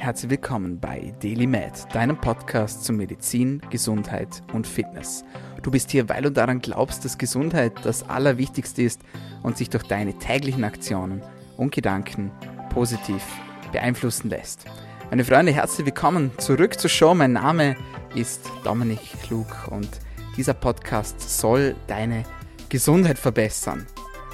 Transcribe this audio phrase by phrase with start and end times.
[0.00, 5.24] Herzlich willkommen bei DailyMed, deinem Podcast zu Medizin, Gesundheit und Fitness.
[5.64, 9.00] Du bist hier, weil du daran glaubst, dass Gesundheit das Allerwichtigste ist
[9.42, 11.20] und sich durch deine täglichen Aktionen
[11.56, 12.30] und Gedanken
[12.70, 13.24] positiv
[13.72, 14.66] beeinflussen lässt.
[15.10, 17.12] Meine Freunde, herzlich willkommen zurück zur Show.
[17.12, 17.74] Mein Name
[18.14, 19.90] ist Dominik Klug und
[20.36, 22.22] dieser Podcast soll deine
[22.68, 23.84] Gesundheit verbessern.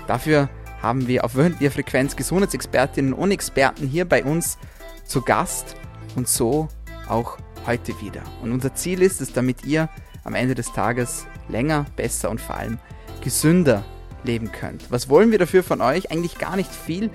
[0.06, 0.50] Dafür
[0.82, 4.58] haben wir auf wöchentlicher Frequenz Gesundheitsexpertinnen und Experten hier bei uns
[5.04, 5.76] zu Gast
[6.16, 6.68] und so
[7.08, 8.22] auch heute wieder.
[8.42, 9.88] Und unser Ziel ist es, damit ihr
[10.24, 12.78] am Ende des Tages länger, besser und vor allem
[13.22, 13.84] gesünder
[14.24, 14.90] leben könnt.
[14.90, 16.10] Was wollen wir dafür von euch?
[16.10, 17.10] Eigentlich gar nicht viel,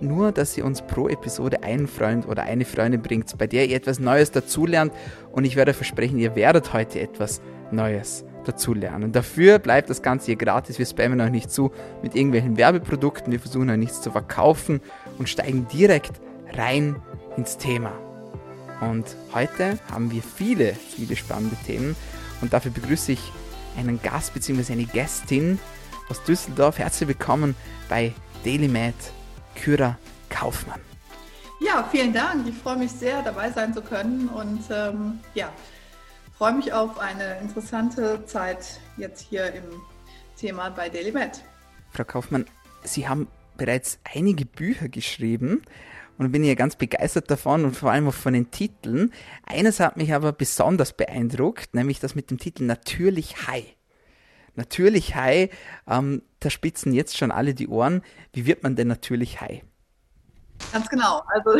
[0.00, 3.76] nur dass ihr uns pro Episode einen Freund oder eine Freundin bringt, bei der ihr
[3.76, 4.92] etwas Neues dazulernt
[5.32, 9.12] und ich werde versprechen, ihr werdet heute etwas Neues dazulernen.
[9.12, 11.70] Dafür bleibt das Ganze hier gratis, wir spammen euch nicht zu
[12.02, 14.80] mit irgendwelchen Werbeprodukten, wir versuchen euch nichts zu verkaufen
[15.18, 16.20] und steigen direkt
[16.54, 16.96] rein
[17.36, 17.92] ins Thema.
[18.80, 21.96] Und heute haben wir viele, viele spannende Themen
[22.40, 23.32] und dafür begrüße ich
[23.76, 24.72] einen Gast bzw.
[24.72, 25.58] eine Gästin
[26.08, 26.78] aus Düsseldorf.
[26.78, 27.54] Herzlich willkommen
[27.88, 28.12] bei
[28.44, 28.94] DailyMed,
[29.54, 30.80] Kyra Kaufmann.
[31.60, 32.48] Ja, vielen Dank.
[32.48, 35.52] Ich freue mich sehr, dabei sein zu können und ähm, ja,
[36.38, 39.64] freue mich auf eine interessante Zeit jetzt hier im
[40.36, 41.42] Thema bei DailyMed.
[41.92, 42.46] Frau Kaufmann,
[42.82, 43.28] Sie haben
[43.58, 45.62] bereits einige Bücher geschrieben
[46.20, 49.10] und bin ja ganz begeistert davon und vor allem auch von den Titeln.
[49.46, 53.74] Eines hat mich aber besonders beeindruckt, nämlich das mit dem Titel Natürlich High.
[54.54, 55.48] Natürlich High,
[55.88, 58.02] ähm, da spitzen jetzt schon alle die Ohren.
[58.34, 59.62] Wie wird man denn natürlich High?
[60.74, 61.22] Ganz genau.
[61.28, 61.58] Also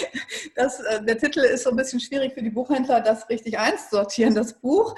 [0.56, 4.34] das, äh, der Titel ist so ein bisschen schwierig für die Buchhändler, das richtig einzusortieren,
[4.34, 4.94] das Buch.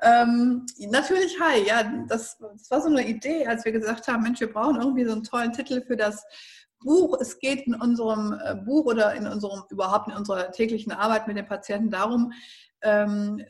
[0.00, 4.40] Ähm, natürlich High, ja, das, das, war so eine Idee, als wir gesagt haben, Mensch,
[4.40, 6.24] wir brauchen irgendwie so einen tollen Titel für das
[6.86, 7.18] Buch.
[7.20, 11.36] Es geht in unserem äh, Buch oder in unserem, überhaupt in unserer täglichen Arbeit mit
[11.36, 12.32] den Patienten darum,
[12.80, 13.44] ähm,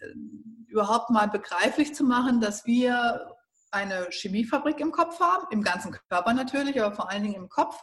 [0.66, 3.36] überhaupt mal begreiflich zu machen, dass wir
[3.70, 7.80] eine Chemiefabrik im Kopf haben, im ganzen Körper natürlich, aber vor allen Dingen im Kopf.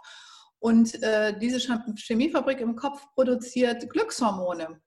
[0.59, 4.81] Und äh, diese Chemiefabrik im Kopf produziert Glückshormone.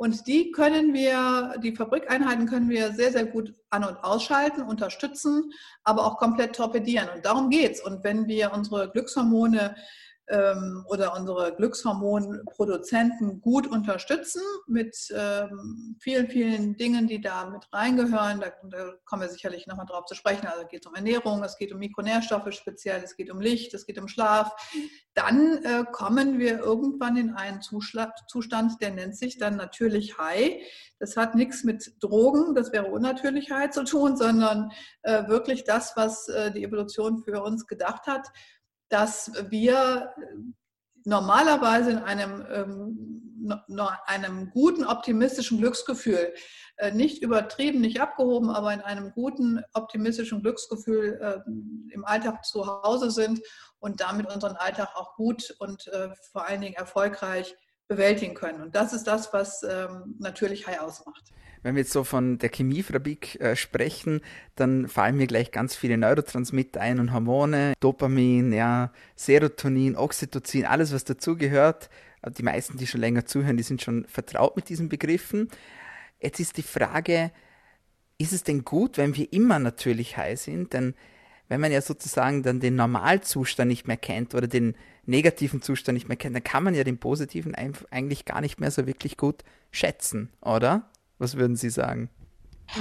[0.00, 5.52] Und die können wir, die Fabrikeinheiten können wir sehr, sehr gut an- und ausschalten, unterstützen,
[5.84, 7.10] aber auch komplett torpedieren.
[7.14, 7.82] Und darum geht es.
[7.82, 9.76] Und wenn wir unsere Glückshormone
[10.30, 18.40] ähm, oder unsere Glückshormonproduzenten gut unterstützen mit ähm, vielen, vielen Dingen, die da mit reingehören.
[18.40, 20.46] Da, da kommen wir sicherlich nochmal drauf zu sprechen.
[20.46, 23.86] Also es geht um Ernährung, es geht um Mikronährstoffe speziell, es geht um Licht, es
[23.86, 24.52] geht um Schlaf.
[25.14, 30.62] Dann äh, kommen wir irgendwann in einen Zustand, der nennt sich dann natürlich High.
[31.00, 34.70] Das hat nichts mit Drogen, das wäre Unnatürlichkeit zu tun, sondern
[35.02, 38.28] äh, wirklich das, was äh, die Evolution für uns gedacht hat
[38.90, 40.12] dass wir
[41.04, 43.66] normalerweise in einem, ähm,
[44.06, 46.34] einem guten optimistischen Glücksgefühl,
[46.76, 52.66] äh, nicht übertrieben, nicht abgehoben, aber in einem guten optimistischen Glücksgefühl äh, im Alltag zu
[52.66, 53.40] Hause sind
[53.78, 57.56] und damit unseren Alltag auch gut und äh, vor allen Dingen erfolgreich
[57.88, 58.62] bewältigen können.
[58.62, 61.30] Und das ist das, was ähm, natürlich High ausmacht.
[61.62, 64.20] Wenn wir jetzt so von der Chemiefabrik äh, sprechen,
[64.56, 70.92] dann fallen mir gleich ganz viele Neurotransmitter ein und Hormone, Dopamin, ja, Serotonin, Oxytocin, alles
[70.92, 71.90] was dazugehört.
[72.22, 75.48] Äh, die meisten, die schon länger zuhören, die sind schon vertraut mit diesen Begriffen.
[76.18, 77.30] Jetzt ist die Frage,
[78.16, 80.72] ist es denn gut, wenn wir immer natürlich high sind?
[80.72, 80.94] Denn
[81.48, 86.08] wenn man ja sozusagen dann den Normalzustand nicht mehr kennt oder den negativen Zustand nicht
[86.08, 89.42] mehr kennt, dann kann man ja den positiven eigentlich gar nicht mehr so wirklich gut
[89.72, 90.90] schätzen, oder?
[91.20, 92.08] Was würden Sie sagen?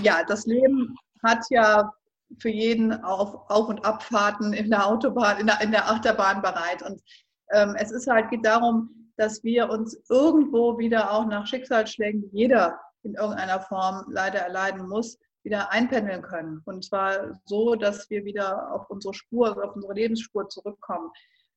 [0.02, 1.92] Ja, das Leben hat ja
[2.40, 6.82] für jeden Auf-, Auf und Abfahrten in der Autobahn, in der, in der Achterbahn bereit.
[6.82, 7.02] Und
[7.52, 12.38] ähm, es ist halt, geht darum, dass wir uns irgendwo wieder auch nach Schicksalsschlägen, die
[12.38, 16.62] jeder in irgendeiner Form leider erleiden muss, wieder einpendeln können.
[16.64, 21.12] Und zwar so, dass wir wieder auf unsere Spur, auf unsere Lebensspur zurückkommen.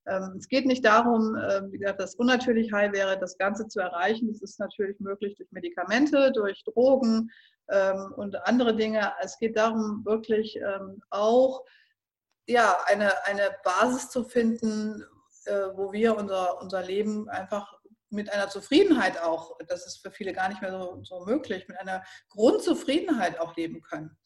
[0.06, 3.80] Ähm, es geht nicht darum, ähm, wie gesagt, dass unnatürlich High wäre, das Ganze zu
[3.80, 4.28] erreichen.
[4.28, 7.30] Das ist natürlich möglich durch Medikamente, durch Drogen
[7.70, 9.12] ähm, und andere Dinge.
[9.20, 10.58] Es geht darum, wirklich
[11.10, 11.64] auch
[12.46, 15.04] ja, eine, eine Basis zu finden,
[15.44, 17.72] äh, wo wir unser, unser Leben einfach
[18.10, 21.78] mit einer Zufriedenheit auch, das ist für viele gar nicht mehr so, so möglich, mit
[21.80, 24.16] einer Grundzufriedenheit auch leben können.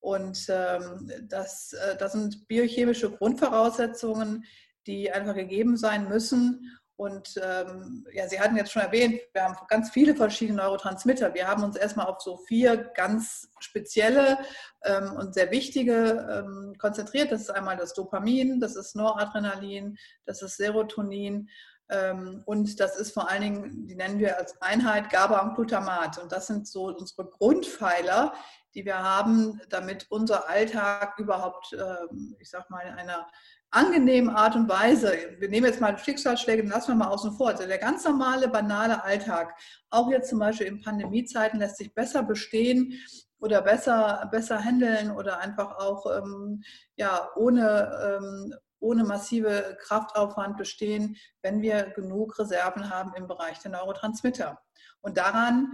[0.00, 4.44] Und ähm, das, äh, das sind biochemische Grundvoraussetzungen,
[4.86, 6.78] die einfach gegeben sein müssen.
[6.96, 11.34] Und ähm, ja, Sie hatten jetzt schon erwähnt, wir haben ganz viele verschiedene Neurotransmitter.
[11.34, 14.38] Wir haben uns erstmal auf so vier ganz spezielle
[14.84, 17.32] ähm, und sehr wichtige ähm, konzentriert.
[17.32, 19.96] Das ist einmal das Dopamin, das ist Noradrenalin,
[20.26, 21.48] das ist Serotonin
[21.90, 26.18] Ähm, und das ist vor allen Dingen, die nennen wir als Einheit GABA und Glutamat.
[26.18, 28.32] Und das sind so unsere Grundpfeiler,
[28.74, 33.28] die wir haben, damit unser Alltag überhaupt, ähm, ich sag mal, in einer
[33.72, 37.66] angenehmen Art und Weise, wir nehmen jetzt mal Schicksalsschläge, lassen wir mal außen vor, also
[37.66, 39.58] der ganz normale, banale Alltag,
[39.90, 42.94] auch jetzt zum Beispiel in Pandemiezeiten, lässt sich besser bestehen
[43.40, 46.62] oder besser, besser handeln oder einfach auch ähm,
[46.96, 53.70] ja, ohne, ähm, ohne massive Kraftaufwand bestehen, wenn wir genug Reserven haben im Bereich der
[53.70, 54.60] Neurotransmitter.
[55.00, 55.72] Und daran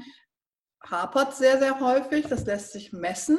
[0.82, 2.26] hapert sehr, sehr häufig.
[2.28, 3.38] Das lässt sich messen.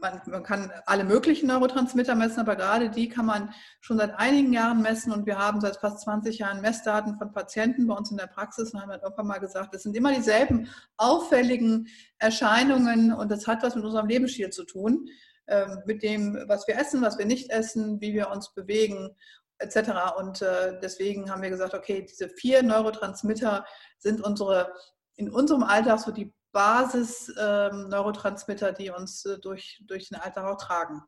[0.00, 4.52] Man, man, kann alle möglichen Neurotransmitter messen, aber gerade die kann man schon seit einigen
[4.52, 8.16] Jahren messen und wir haben seit fast 20 Jahren Messdaten von Patienten bei uns in
[8.16, 13.30] der Praxis und haben dann irgendwann mal gesagt, es sind immer dieselben auffälligen Erscheinungen und
[13.30, 15.08] das hat was mit unserem Lebensstil zu tun,
[15.48, 19.10] ähm, mit dem, was wir essen, was wir nicht essen, wie wir uns bewegen
[19.58, 19.90] etc.
[20.18, 23.64] Und äh, deswegen haben wir gesagt, okay, diese vier Neurotransmitter
[23.98, 24.72] sind unsere
[25.18, 30.58] in unserem Alltag so die Basis-Neurotransmitter, ähm, die uns äh, durch, durch den Alltag auch
[30.58, 31.02] tragen.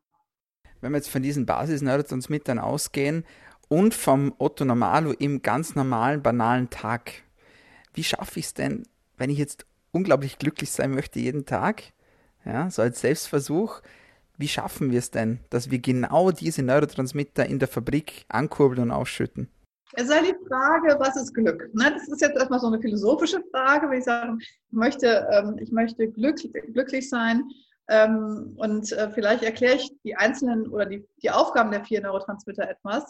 [0.79, 3.25] Wenn wir jetzt von diesen Basis-Neurotransmittern ausgehen
[3.67, 7.23] und vom Otto Normalo im ganz normalen, banalen Tag,
[7.93, 8.83] wie schaffe ich es denn,
[9.17, 11.83] wenn ich jetzt unglaublich glücklich sein möchte jeden Tag,
[12.45, 13.81] ja, so als Selbstversuch,
[14.37, 18.91] wie schaffen wir es denn, dass wir genau diese Neurotransmitter in der Fabrik ankurbeln und
[18.91, 19.49] ausschütten?
[19.93, 21.69] Es ist die Frage, was ist Glück?
[21.73, 25.57] Ne, das ist jetzt erstmal so eine philosophische Frage, wenn ich sage, ich möchte, ähm,
[25.59, 27.43] ich möchte glücklich sein.
[27.89, 32.69] Ähm, und äh, vielleicht erkläre ich die einzelnen oder die, die Aufgaben der vier Neurotransmitter
[32.69, 33.03] etwas.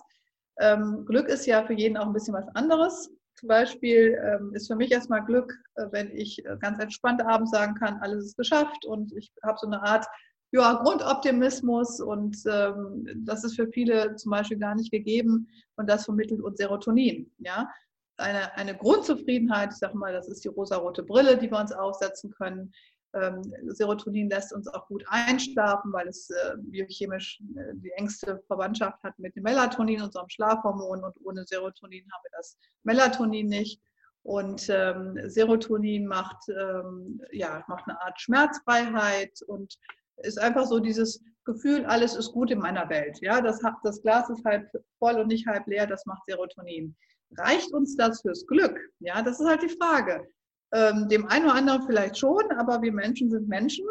[0.59, 3.11] Ähm, Glück ist ja für jeden auch ein bisschen was anderes.
[3.35, 4.19] Zum Beispiel
[4.53, 8.25] ist für mich erstmal Glück, äh, wenn ich äh, ganz entspannt abends sagen kann, alles
[8.25, 10.05] ist geschafft und ich habe so eine Art
[10.51, 16.06] ja, Grundoptimismus und ähm, das ist für viele zum Beispiel gar nicht gegeben und das
[16.06, 17.31] vermittelt uns Serotonin.
[17.39, 17.69] Ja?
[18.18, 22.31] Eine, eine Grundzufriedenheit, ich sage mal, das ist die rosarote Brille, die wir uns aufsetzen
[22.31, 22.74] können.
[23.13, 29.03] Ähm, Serotonin lässt uns auch gut einschlafen, weil es äh, biochemisch äh, die engste Verwandtschaft
[29.03, 33.81] hat mit dem Melatonin, unserem Schlafhormon und ohne Serotonin haben wir das Melatonin nicht.
[34.24, 39.77] Und ähm, Serotonin macht, ähm, ja, macht eine Art Schmerzfreiheit und
[40.17, 43.19] ist einfach so dieses Gefühl, alles ist gut in meiner Welt.
[43.21, 44.69] Ja, das, das Glas ist halb
[44.99, 46.95] voll und nicht halb leer, das macht Serotonin.
[47.37, 48.77] Reicht uns das fürs Glück?
[48.99, 50.27] Ja, das ist halt die Frage.
[50.73, 53.85] Ähm, dem einen oder anderen vielleicht schon, aber wir Menschen sind Menschen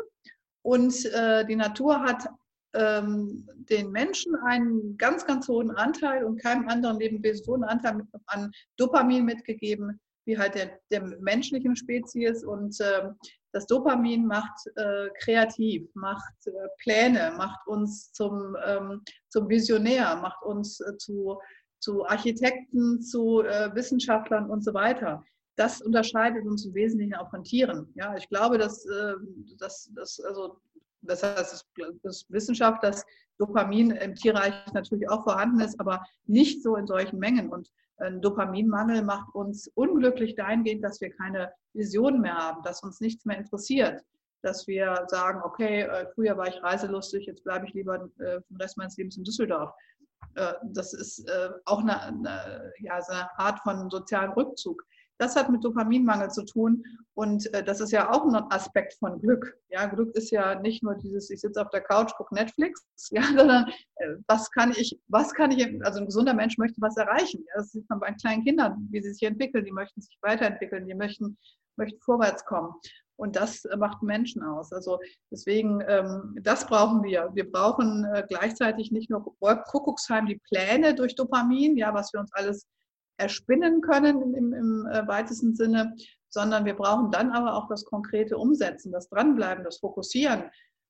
[0.62, 2.28] und äh, die Natur hat
[2.74, 8.02] ähm, den Menschen einen ganz, ganz hohen Anteil und keinem anderen Lebewesen so einen Anteil
[8.26, 12.44] an Dopamin mitgegeben, wie halt der, der menschlichen Spezies.
[12.44, 13.10] Und äh,
[13.52, 20.42] das Dopamin macht äh, kreativ, macht äh, Pläne, macht uns zum, ähm, zum Visionär, macht
[20.42, 21.38] uns äh, zu,
[21.80, 25.24] zu Architekten, zu äh, Wissenschaftlern und so weiter.
[25.56, 27.92] Das unterscheidet uns im Wesentlichen auch von Tieren.
[27.94, 29.14] Ja, ich glaube, dass, äh,
[29.58, 30.60] dass, dass also
[31.02, 31.66] das heißt,
[32.02, 33.04] das Wissenschaft, dass
[33.38, 37.48] Dopamin im Tierreich natürlich auch vorhanden ist, aber nicht so in solchen Mengen.
[37.48, 37.70] Und
[38.00, 43.24] ein Dopaminmangel macht uns unglücklich dahingehend, dass wir keine Visionen mehr haben, dass uns nichts
[43.24, 44.02] mehr interessiert,
[44.42, 48.56] dass wir sagen, okay, äh, früher war ich reiselustig, jetzt bleibe ich lieber äh, den
[48.56, 49.72] Rest meines Lebens in Düsseldorf.
[50.34, 51.30] Äh, das ist
[51.66, 54.84] auch eine, eine, ja, eine Art von sozialem Rückzug.
[55.20, 59.20] Das hat mit Dopaminmangel zu tun und äh, das ist ja auch ein Aspekt von
[59.20, 59.54] Glück.
[59.68, 63.22] Ja, Glück ist ja nicht nur dieses, ich sitze auf der Couch, gucke Netflix, ja,
[63.22, 67.44] sondern äh, was kann ich, was kann ich, also ein gesunder Mensch möchte was erreichen.
[67.48, 69.66] Ja, das sieht man bei kleinen Kindern, wie sie sich entwickeln.
[69.66, 71.36] Die möchten sich weiterentwickeln, die möchten,
[71.76, 72.72] möchten vorwärts kommen.
[73.16, 74.72] Und das macht Menschen aus.
[74.72, 74.98] Also
[75.30, 77.30] deswegen, ähm, das brauchen wir.
[77.34, 82.32] Wir brauchen äh, gleichzeitig nicht nur Kuckucksheim die Pläne durch Dopamin, ja, was wir uns
[82.32, 82.66] alles
[83.20, 85.94] erspinnen können im, im äh, weitesten Sinne,
[86.28, 90.44] sondern wir brauchen dann aber auch das konkrete Umsetzen, das Dranbleiben, das Fokussieren.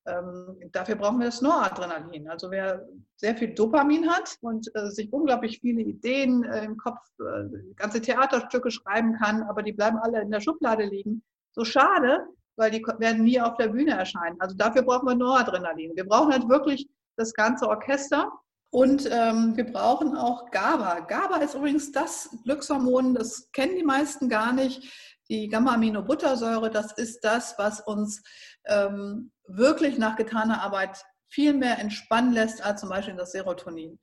[0.07, 2.27] Ähm, dafür brauchen wir das Noradrenalin.
[2.27, 6.99] Also wer sehr viel Dopamin hat und äh, sich unglaublich viele Ideen äh, im Kopf,
[7.19, 11.21] äh, ganze Theaterstücke schreiben kann, aber die bleiben alle in der Schublade liegen,
[11.51, 14.39] so schade, weil die werden nie auf der Bühne erscheinen.
[14.39, 15.95] Also dafür brauchen wir Noradrenalin.
[15.95, 18.31] Wir brauchen halt wirklich das ganze Orchester
[18.71, 21.01] und ähm, wir brauchen auch GABA.
[21.01, 25.17] GABA ist übrigens das Glückshormon, das kennen die meisten gar nicht.
[25.29, 28.23] Die Gamma-Aminobuttersäure, das ist das, was uns
[28.65, 33.99] ähm, wirklich nach getaner Arbeit viel mehr entspannen lässt als zum Beispiel das Serotonin.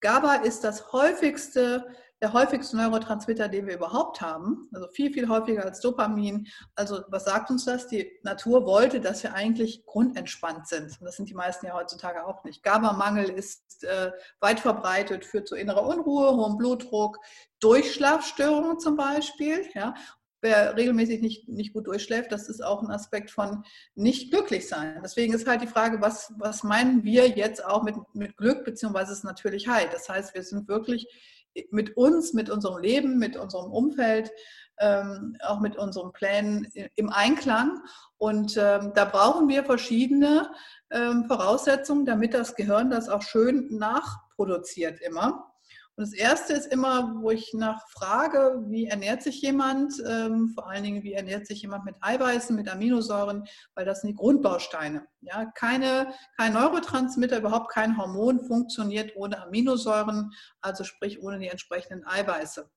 [0.00, 1.86] GABA ist das häufigste
[2.22, 4.68] der häufigste Neurotransmitter, den wir überhaupt haben.
[4.74, 6.46] Also viel, viel häufiger als Dopamin.
[6.74, 7.86] Also was sagt uns das?
[7.88, 11.00] Die Natur wollte, dass wir eigentlich grundentspannt sind.
[11.00, 12.62] Und das sind die meisten ja heutzutage auch nicht.
[12.62, 17.18] GABA-Mangel ist äh, weit verbreitet, führt zu innerer Unruhe, hohem Blutdruck,
[17.60, 19.66] Durchschlafstörungen zum Beispiel.
[19.74, 19.94] Ja?
[20.42, 25.00] wer regelmäßig nicht, nicht gut durchschläft, das ist auch ein Aspekt von nicht glücklich sein.
[25.04, 29.12] Deswegen ist halt die Frage, was, was meinen wir jetzt auch mit, mit Glück, beziehungsweise
[29.12, 29.88] ist natürlich Heil.
[29.92, 31.06] Das heißt, wir sind wirklich
[31.70, 34.30] mit uns, mit unserem Leben, mit unserem Umfeld,
[34.78, 36.66] ähm, auch mit unseren Plänen
[36.96, 37.82] im Einklang.
[38.18, 40.50] Und ähm, da brauchen wir verschiedene
[40.90, 45.49] ähm, Voraussetzungen, damit das Gehirn das auch schön nachproduziert immer.
[46.00, 50.82] Und das erste ist immer, wo ich nachfrage, wie ernährt sich jemand, ähm, vor allen
[50.82, 55.06] Dingen, wie ernährt sich jemand mit Eiweißen, mit Aminosäuren, weil das sind die Grundbausteine.
[55.20, 60.30] Ja, keine, kein Neurotransmitter, überhaupt kein Hormon funktioniert ohne Aminosäuren,
[60.62, 62.70] also sprich ohne die entsprechenden Eiweiße.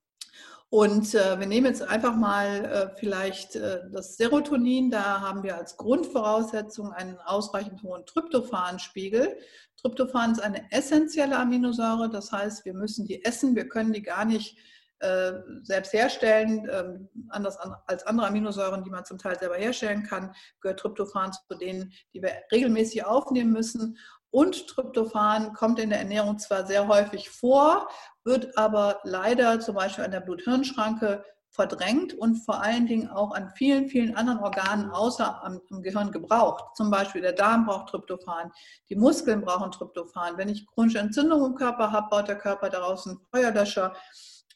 [0.74, 4.90] Und äh, wir nehmen jetzt einfach mal äh, vielleicht äh, das Serotonin.
[4.90, 9.38] Da haben wir als Grundvoraussetzung einen ausreichend hohen Tryptophanspiegel.
[9.80, 14.24] Tryptophan ist eine essentielle Aminosäure, das heißt, wir müssen die essen, wir können die gar
[14.24, 14.58] nicht
[14.98, 16.68] äh, selbst herstellen.
[16.68, 21.30] Ähm, anders an, als andere Aminosäuren, die man zum Teil selber herstellen kann, gehört Tryptophan
[21.32, 23.96] zu denen, die wir regelmäßig aufnehmen müssen.
[24.34, 27.86] Und Tryptophan kommt in der Ernährung zwar sehr häufig vor,
[28.24, 33.52] wird aber leider zum Beispiel an der Blut-Hirn-Schranke verdrängt und vor allen Dingen auch an
[33.54, 36.64] vielen, vielen anderen Organen außer am, am, Gehirn gebraucht.
[36.74, 38.50] Zum Beispiel der Darm braucht Tryptophan,
[38.88, 40.36] die Muskeln brauchen Tryptophan.
[40.36, 43.94] Wenn ich chronische Entzündung im Körper habe, baut der Körper daraus einen Feuerlöscher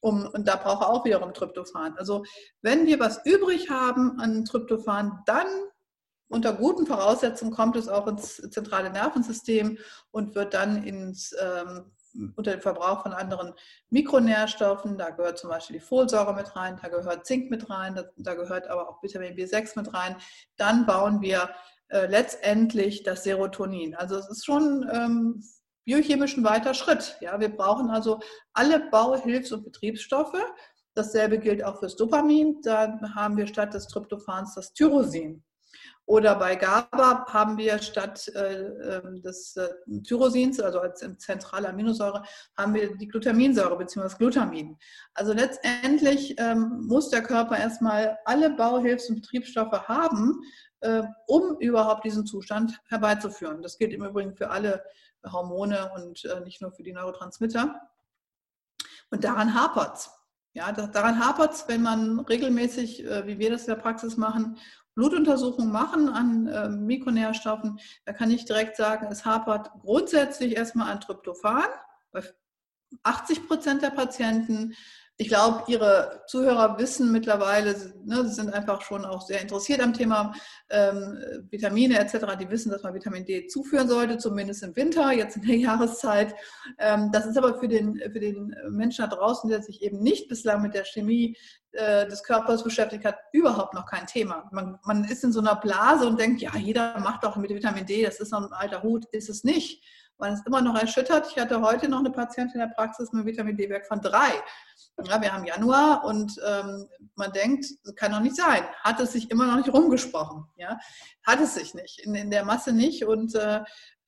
[0.00, 1.97] um, und da braucht er auch wiederum Tryptophan.
[1.99, 2.25] Also
[2.62, 5.47] wenn wir was übrig haben an Tryptophan, dann
[6.28, 9.78] unter guten Voraussetzungen kommt es auch ins zentrale Nervensystem
[10.11, 11.92] und wird dann ins, ähm,
[12.37, 13.54] unter dem Verbrauch von anderen
[13.90, 18.04] Mikronährstoffen, da gehört zum Beispiel die Folsäure mit rein, da gehört Zink mit rein, da,
[18.16, 20.16] da gehört aber auch Vitamin B6 mit rein.
[20.56, 21.50] Dann bauen wir
[21.88, 23.94] äh, letztendlich das Serotonin.
[23.94, 25.42] Also es ist schon ähm,
[25.85, 27.16] biochemisch ein weiter Schritt.
[27.20, 28.20] Ja, wir brauchen also
[28.52, 30.37] alle Bauhilfs- und Betriebsstoffe.
[30.94, 32.61] Dasselbe gilt auch fürs Dopamin.
[32.62, 35.42] Da haben wir statt des Tryptophans das Tyrosin.
[36.08, 39.68] Oder bei GABA haben wir statt äh, ähm, des äh,
[40.04, 42.22] Tyrosins, also als zentrale Aminosäure,
[42.56, 44.16] haben wir die Glutaminsäure bzw.
[44.16, 44.78] Glutamin.
[45.12, 50.40] Also letztendlich ähm, muss der Körper erstmal alle Bauhilfs- und Betriebsstoffe haben,
[50.80, 53.60] äh, um überhaupt diesen Zustand herbeizuführen.
[53.60, 54.82] Das gilt im Übrigen für alle
[55.30, 57.82] Hormone und nicht nur für die Neurotransmitter.
[59.10, 60.10] Und daran hapert es.
[60.54, 64.58] Ja, daran hapert es, wenn man regelmäßig, wie wir das in der Praxis machen,
[64.99, 71.00] Blutuntersuchungen machen an äh, Mikronährstoffen, da kann ich direkt sagen, es hapert grundsätzlich erstmal an
[71.00, 71.69] Tryptophan
[72.11, 72.25] bei
[73.05, 74.75] 80 Prozent der Patienten.
[75.20, 79.92] Ich glaube, Ihre Zuhörer wissen mittlerweile, ne, sie sind einfach schon auch sehr interessiert am
[79.92, 80.32] Thema
[80.70, 81.18] ähm,
[81.50, 82.37] Vitamine etc.
[82.40, 86.37] Die wissen, dass man Vitamin D zuführen sollte, zumindest im Winter, jetzt in der Jahreszeit.
[86.78, 90.28] Ähm, das ist aber für den, für den Menschen da draußen, der sich eben nicht
[90.28, 91.37] bislang mit der Chemie
[91.72, 94.48] äh, des Körpers beschäftigt hat, überhaupt noch kein Thema.
[94.52, 97.87] Man, man ist in so einer Blase und denkt, ja, jeder macht doch mit Vitamin
[97.87, 99.82] D, das ist noch ein alter Hut, ist es nicht
[100.18, 101.28] man ist immer noch erschüttert.
[101.30, 104.30] Ich hatte heute noch eine Patientin in der Praxis mit Vitamin D-Wert von drei.
[105.04, 108.64] Ja, wir haben Januar und ähm, man denkt, kann doch nicht sein.
[108.82, 110.44] Hat es sich immer noch nicht rumgesprochen.
[110.56, 110.78] Ja?
[111.25, 113.04] Hat es sich nicht, in, in der Masse nicht.
[113.04, 113.60] Und äh,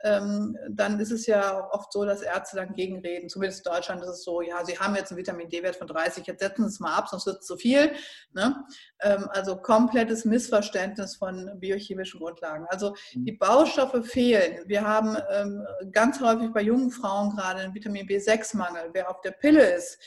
[0.02, 3.28] dann ist es ja oft so, dass Ärzte dann gegenreden.
[3.28, 6.26] Zumindest in Deutschland ist es so, ja, Sie haben jetzt einen Vitamin D-Wert von 30,
[6.26, 7.92] jetzt setzen Sie es mal ab, sonst wird es zu viel.
[8.32, 8.64] Ne?
[9.00, 12.66] Ähm, also komplettes Missverständnis von biochemischen Grundlagen.
[12.70, 13.24] Also mhm.
[13.26, 14.62] die Baustoffe fehlen.
[14.66, 18.90] Wir haben ähm, ganz häufig bei jungen Frauen gerade einen Vitamin B6-Mangel.
[18.94, 19.98] Wer auf der Pille ist,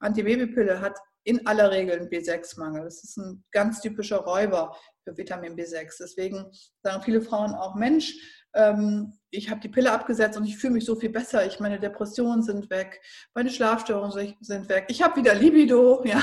[0.00, 2.84] Antibabypille, hat in aller Regel einen B6-Mangel.
[2.84, 5.96] Das ist ein ganz typischer Räuber für Vitamin B6.
[6.00, 6.50] Deswegen
[6.82, 8.14] sagen viele Frauen auch, Mensch,
[8.56, 11.46] ähm, ich habe die Pille abgesetzt und ich fühle mich so viel besser.
[11.46, 13.00] Ich meine Depressionen sind weg,
[13.34, 14.86] meine Schlafstörungen sind weg.
[14.88, 16.22] Ich habe wieder Libido, ja.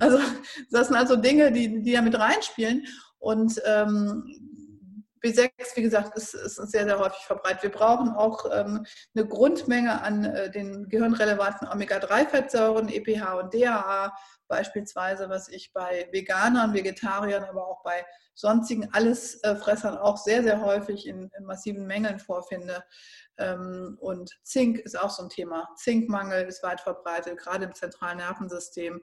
[0.00, 0.18] Also
[0.70, 2.86] das sind also Dinge, die, die da mit reinspielen.
[3.18, 4.53] Und ähm,
[5.24, 7.62] B6, wie gesagt, ist, ist sehr, sehr häufig verbreitet.
[7.62, 8.84] Wir brauchen auch ähm,
[9.16, 14.14] eine Grundmenge an äh, den gehirnrelevanten Omega-3-Fettsäuren, EPH und DHA
[14.48, 18.04] beispielsweise, was ich bei Veganern, Vegetariern, aber auch bei
[18.34, 22.84] sonstigen Allesfressern auch sehr, sehr häufig in, in massiven Mengen vorfinde.
[23.38, 25.68] Ähm, und Zink ist auch so ein Thema.
[25.76, 29.02] Zinkmangel ist weit verbreitet, gerade im zentralen Nervensystem.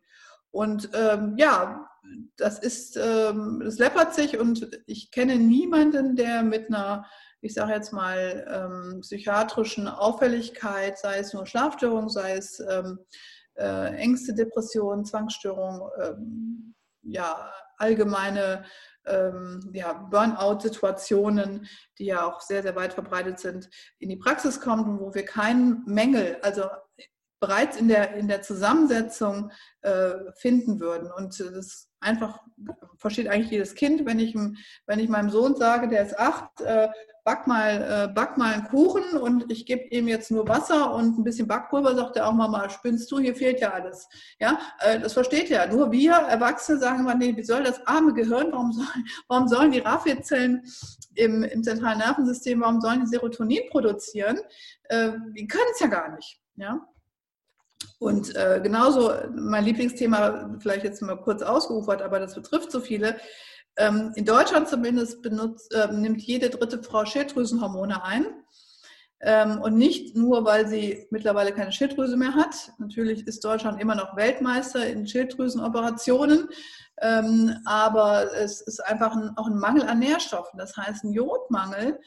[0.51, 1.89] Und ähm, ja,
[2.37, 7.05] das ist, ähm, es läppert sich und ich kenne niemanden, der mit einer,
[7.41, 12.99] ich sage jetzt mal, ähm, psychiatrischen Auffälligkeit, sei es nur Schlafstörung, sei es ähm,
[13.55, 18.63] äh, Ängste, Depressionen, Zwangsstörungen, ähm, ja, allgemeine
[19.05, 21.67] ähm, ja, Burnout-Situationen,
[21.97, 25.25] die ja auch sehr, sehr weit verbreitet sind, in die Praxis kommt und wo wir
[25.25, 26.65] keinen Mängel, also
[27.41, 31.11] bereits in der, in der Zusammensetzung äh, finden würden.
[31.11, 32.39] Und das einfach
[32.97, 36.87] versteht eigentlich jedes Kind, wenn ich, wenn ich meinem Sohn sage, der ist acht, äh,
[37.23, 41.17] back, mal, äh, back mal einen Kuchen und ich gebe ihm jetzt nur Wasser und
[41.17, 44.07] ein bisschen Backpulver, sagt er auch mal spinnst du, hier fehlt ja alles.
[44.39, 45.67] Ja, äh, das versteht er.
[45.67, 48.85] Nur wir Erwachsene sagen immer, nee, wie soll das arme Gehirn, warum, soll,
[49.27, 50.63] warum sollen die Raphe-Zellen
[51.15, 54.39] im, im zentralen Nervensystem, warum sollen die Serotonin produzieren?
[54.85, 56.39] Äh, die können es ja gar nicht.
[56.55, 56.85] Ja,
[57.99, 63.17] und äh, genauso mein Lieblingsthema, vielleicht jetzt mal kurz ausgeufert, aber das betrifft so viele.
[63.77, 68.25] Ähm, in Deutschland zumindest benutzt, äh, nimmt jede dritte Frau Schilddrüsenhormone ein.
[69.23, 72.71] Ähm, und nicht nur, weil sie mittlerweile keine Schilddrüse mehr hat.
[72.79, 76.49] Natürlich ist Deutschland immer noch Weltmeister in Schilddrüsenoperationen.
[77.01, 80.57] Ähm, aber es ist einfach ein, auch ein Mangel an Nährstoffen.
[80.57, 81.99] Das heißt, ein Jodmangel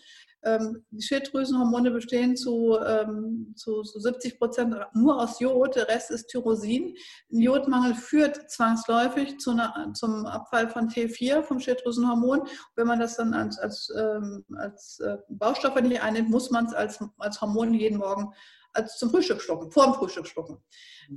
[0.45, 6.11] ähm, die Schilddrüsenhormone bestehen zu, ähm, zu, zu 70 Prozent nur aus Jod, der Rest
[6.11, 6.95] ist Tyrosin.
[7.33, 12.43] Ein Jodmangel führt zwangsläufig zu einer, zum Abfall von T4 vom Schilddrüsenhormon.
[12.77, 16.75] Wenn man das dann als, als, ähm, als äh, Baustoffe nicht einnimmt, muss man es
[16.75, 18.33] als, als Hormon jeden Morgen
[18.75, 20.63] als zum Frühstück schlucken, vor dem Frühstück schlucken.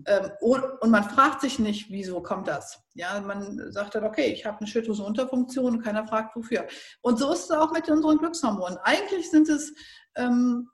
[0.06, 2.80] Ähm, und, und, man fragt sich nicht, wieso kommt das?
[2.94, 6.68] Ja, man sagt dann, okay, ich habe eine Schilddrüsenunterfunktion und keiner fragt, wofür.
[7.02, 8.78] Und so ist es auch mit unseren Glückshormonen.
[8.84, 9.74] Eigentlich sind es
[10.16, 10.70] ähm,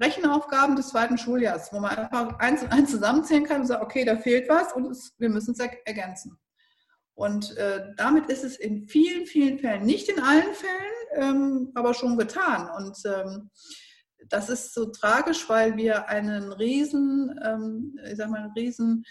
[0.00, 4.04] Rechenaufgaben des zweiten Schuljahres, wo man einfach eins und eins zusammenzählen kann und sagt, okay,
[4.04, 6.38] da fehlt was und es, wir müssen es ergänzen.
[7.14, 11.92] Und äh, damit ist es in vielen, vielen Fällen, nicht in allen Fällen, ähm, aber
[11.92, 12.70] schon getan.
[12.76, 13.50] Und ähm,
[14.30, 19.04] das ist so tragisch, weil wir einen riesen, ähm, ich sag mal, einen riesen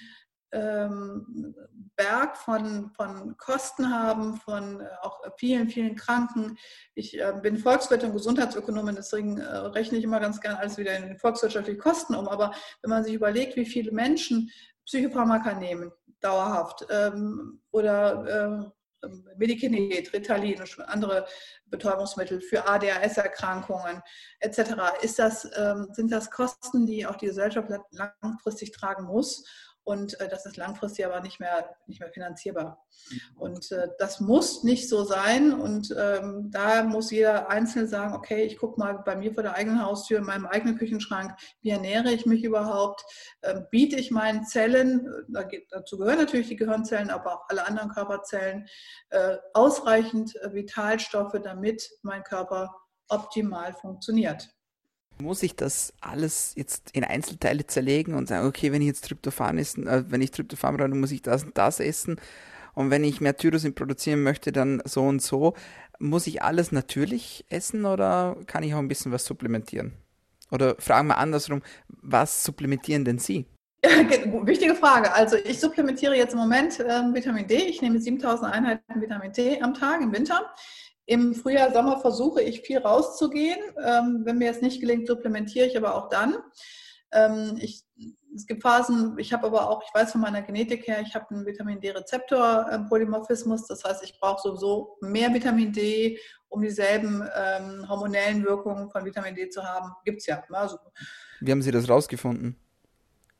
[0.52, 1.56] ähm,
[1.96, 6.58] Berg von, von Kosten haben, von äh, auch vielen, vielen Kranken.
[6.96, 10.96] Ich äh, bin Volkswirt und Gesundheitsökonomin, deswegen äh, rechne ich immer ganz gerne alles wieder
[10.98, 12.28] in volkswirtschaftliche Kosten um.
[12.28, 14.50] Aber wenn man sich überlegt, wie viele Menschen
[14.86, 18.72] Psychopharmaka nehmen, dauerhaft, ähm, oder ähm,
[19.38, 21.28] Medikinet, Ritalin und andere
[21.66, 24.02] Betäubungsmittel für ADHS-Erkrankungen
[24.40, 24.60] etc.
[25.02, 27.70] Ist das, ähm, sind das Kosten, die auch die Gesellschaft
[28.22, 29.46] langfristig tragen muss?
[29.88, 32.86] Und äh, das ist langfristig aber nicht mehr, nicht mehr finanzierbar.
[33.10, 33.38] Mhm.
[33.38, 38.44] Und äh, das muss nicht so sein und ähm, da muss jeder Einzelne sagen, okay,
[38.44, 42.12] ich gucke mal bei mir vor der eigenen Haustür, in meinem eigenen Küchenschrank, wie ernähre
[42.12, 43.02] ich mich überhaupt,
[43.42, 45.08] äh, biete ich meinen Zellen,
[45.70, 48.68] dazu gehören natürlich die Gehirnzellen, aber auch alle anderen Körperzellen,
[49.12, 52.76] äh, ausreichend äh, Vitalstoffe, damit mein Körper
[53.08, 54.50] optimal funktioniert.
[55.20, 59.58] Muss ich das alles jetzt in Einzelteile zerlegen und sagen, okay, wenn ich jetzt Tryptophan
[59.58, 62.20] essen, äh, wenn ich Tryptophan brauche, muss ich das und das essen.
[62.74, 65.56] Und wenn ich mehr Tyrosin produzieren möchte, dann so und so.
[66.00, 69.94] Muss ich alles natürlich essen oder kann ich auch ein bisschen was supplementieren?
[70.52, 73.48] Oder fragen wir andersrum, was supplementieren denn Sie?
[74.44, 75.14] Wichtige Frage.
[75.14, 77.56] Also ich supplementiere jetzt im Moment äh, Vitamin D.
[77.56, 80.54] Ich nehme 7000 Einheiten Vitamin D am Tag im Winter.
[81.10, 83.60] Im Frühjahr, Sommer versuche ich viel rauszugehen.
[83.82, 86.36] Ähm, wenn mir es nicht gelingt, supplementiere ich aber auch dann.
[87.14, 87.86] Ähm, ich,
[88.36, 91.30] es gibt Phasen, ich habe aber auch, ich weiß von meiner Genetik her, ich habe
[91.30, 93.68] einen Vitamin D-Rezeptor-Polymorphismus.
[93.68, 99.34] Das heißt, ich brauche sowieso mehr Vitamin D, um dieselben ähm, hormonellen Wirkungen von Vitamin
[99.34, 99.94] D zu haben.
[100.04, 100.44] Gibt es ja.
[100.52, 100.78] Also,
[101.40, 102.58] Wie haben Sie das rausgefunden?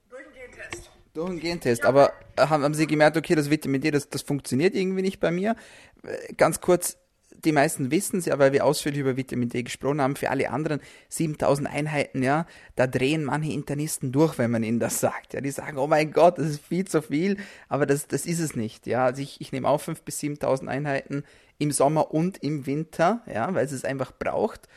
[0.10, 0.90] Durch einen Gentest.
[1.14, 1.84] Durch einen Gentest.
[1.84, 1.90] Ja.
[1.90, 5.32] Aber haben, haben Sie gemerkt, okay, das Vitamin D, das, das funktioniert irgendwie nicht bei
[5.32, 5.58] mir?
[6.04, 6.98] Äh, ganz kurz,
[7.44, 10.16] die meisten wissen es ja, weil wir ausführlich über Vitamin D gesprochen haben.
[10.16, 12.46] Für alle anderen 7000 Einheiten, ja,
[12.76, 15.34] da drehen manche Internisten durch, wenn man ihnen das sagt.
[15.34, 17.38] Ja, die sagen, oh mein Gott, das ist viel zu viel,
[17.70, 18.88] aber das, das ist es nicht.
[18.88, 21.24] Ja, also ich, ich nehme auch 5 bis 7000 Einheiten
[21.58, 24.68] im Sommer und im Winter, ja, weil es es einfach braucht.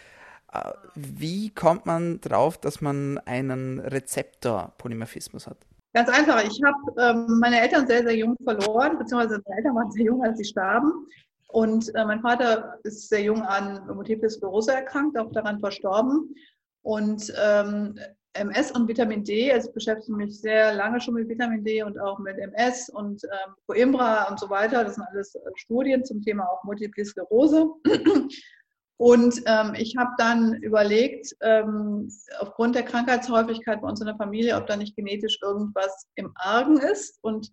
[0.52, 5.58] Äh, wie kommt man drauf, dass man einen Rezeptor-Polymorphismus hat?
[5.92, 6.44] Ganz einfach.
[6.44, 10.22] Ich habe ähm, meine Eltern sehr, sehr jung verloren, beziehungsweise meine Eltern waren sehr jung,
[10.24, 11.06] als sie starben.
[11.52, 16.34] Und äh, mein Vater ist sehr jung an Multiple Sklerose erkrankt, auch daran verstorben.
[16.82, 17.98] Und ähm,
[18.34, 21.98] MS und Vitamin D, also ich beschäftige mich sehr lange schon mit Vitamin D und
[21.98, 24.84] auch mit MS und ähm, Coimbra und so weiter.
[24.84, 27.68] Das sind alles äh, Studien zum Thema auch Multiple Sklerose.
[29.00, 34.58] Und ähm, ich habe dann überlegt, ähm, aufgrund der Krankheitshäufigkeit bei uns in der Familie,
[34.58, 37.18] ob da nicht genetisch irgendwas im Argen ist.
[37.22, 37.50] Und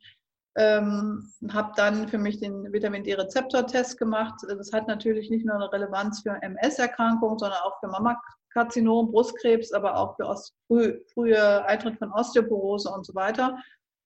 [0.57, 4.41] ähm, habe dann für mich den Vitamin D-Rezeptor-Test gemacht.
[4.47, 9.95] Das hat natürlich nicht nur eine Relevanz für MS-Erkrankungen, sondern auch für Mammakarzinom, Brustkrebs, aber
[9.95, 13.55] auch für früh, frühe Eintritt von Osteoporose und so weiter.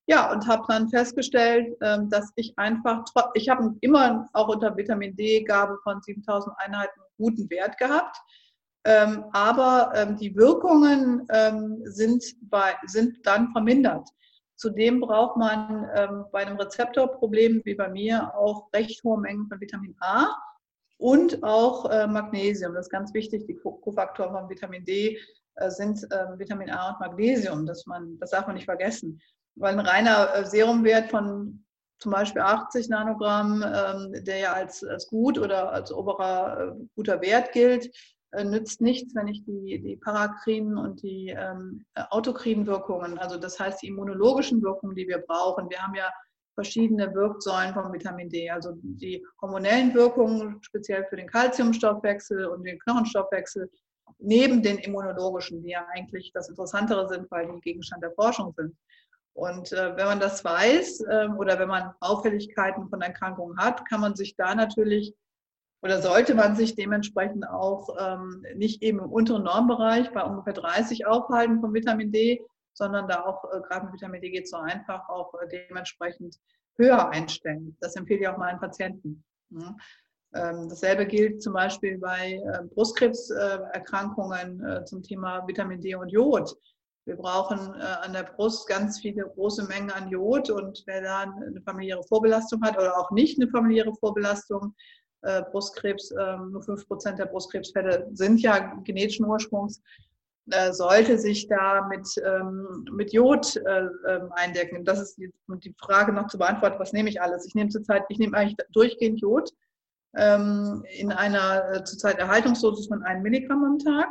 [0.08, 5.16] Ja, und habe dann festgestellt, ähm, dass ich einfach, ich habe immer auch unter Vitamin
[5.16, 8.18] D-Gabe von 7000 Einheiten guten Wert gehabt.
[8.84, 11.28] Ähm, aber ähm, die Wirkungen
[11.84, 14.10] sind, bei, sind dann vermindert.
[14.62, 15.88] Zudem braucht man
[16.32, 20.28] bei einem Rezeptorproblem wie bei mir auch recht hohe Mengen von Vitamin A
[20.98, 22.76] und auch äh, Magnesium.
[22.76, 23.48] Das ist ganz wichtig.
[23.48, 25.18] Die Kofaktoren von Vitamin D
[25.56, 26.02] äh, sind
[26.38, 27.66] Vitamin A und Magnesium.
[27.66, 29.20] Das, man, das darf man nicht vergessen
[29.56, 31.66] weil ein reiner äh, Serumwert von
[32.00, 37.22] zum Beispiel 80 Nanogramm, ähm, der ja als, als gut oder als oberer äh, guter
[37.22, 37.90] Wert gilt, äh,
[38.34, 43.82] nützt nichts, wenn ich die, die parakrinen und die ähm, autokrinen Wirkungen, also das heißt
[43.82, 45.70] die immunologischen Wirkungen, die wir brauchen.
[45.70, 46.10] Wir haben ja
[46.54, 52.80] verschiedene Wirksäulen von Vitamin D, also die hormonellen Wirkungen, speziell für den Kalziumstoffwechsel und den
[52.80, 53.70] Knochenstoffwechsel,
[54.20, 58.76] neben den immunologischen, die ja eigentlich das Interessantere sind, weil die Gegenstand der Forschung sind.
[59.34, 64.02] Und äh, wenn man das weiß äh, oder wenn man Auffälligkeiten von Erkrankungen hat, kann
[64.02, 65.16] man sich da natürlich
[65.82, 71.08] oder sollte man sich dementsprechend auch ähm, nicht eben im unteren Normbereich bei ungefähr 30
[71.08, 74.58] aufhalten von Vitamin D, sondern da auch, äh, gerade mit Vitamin D geht es so
[74.58, 76.38] einfach, auch äh, dementsprechend
[76.78, 77.76] höher einstellen.
[77.82, 79.24] Das empfehle ich auch meinen Patienten.
[79.50, 79.76] Ja.
[80.34, 86.56] Ähm, dasselbe gilt zum Beispiel bei äh, Brustkrebserkrankungen zum Thema Vitamin D und Jod.
[87.06, 91.20] Wir brauchen äh, an der Brust ganz viele große Mengen an Jod und wer da
[91.22, 94.76] eine familiäre Vorbelastung hat oder auch nicht eine familiäre Vorbelastung,
[95.22, 99.82] äh, Brustkrebs, äh, nur 5% der Brustkrebsfälle sind ja genetischen Ursprungs,
[100.50, 104.84] äh, sollte sich da mit, ähm, mit Jod äh, ähm, eindecken.
[104.84, 107.46] Das ist die, die, Frage noch zu beantworten, was nehme ich alles?
[107.46, 109.52] Ich nehme zurzeit, ich nehme eigentlich durchgehend Jod
[110.16, 114.10] ähm, in einer äh, zurzeit Erhaltungsdosis von 1 Milligramm am Tag.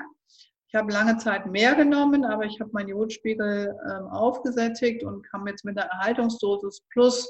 [0.69, 5.49] Ich habe lange Zeit mehr genommen, aber ich habe meinen Jodspiegel ähm, aufgesättigt und kam
[5.49, 7.29] jetzt mit einer Erhaltungsdosis plus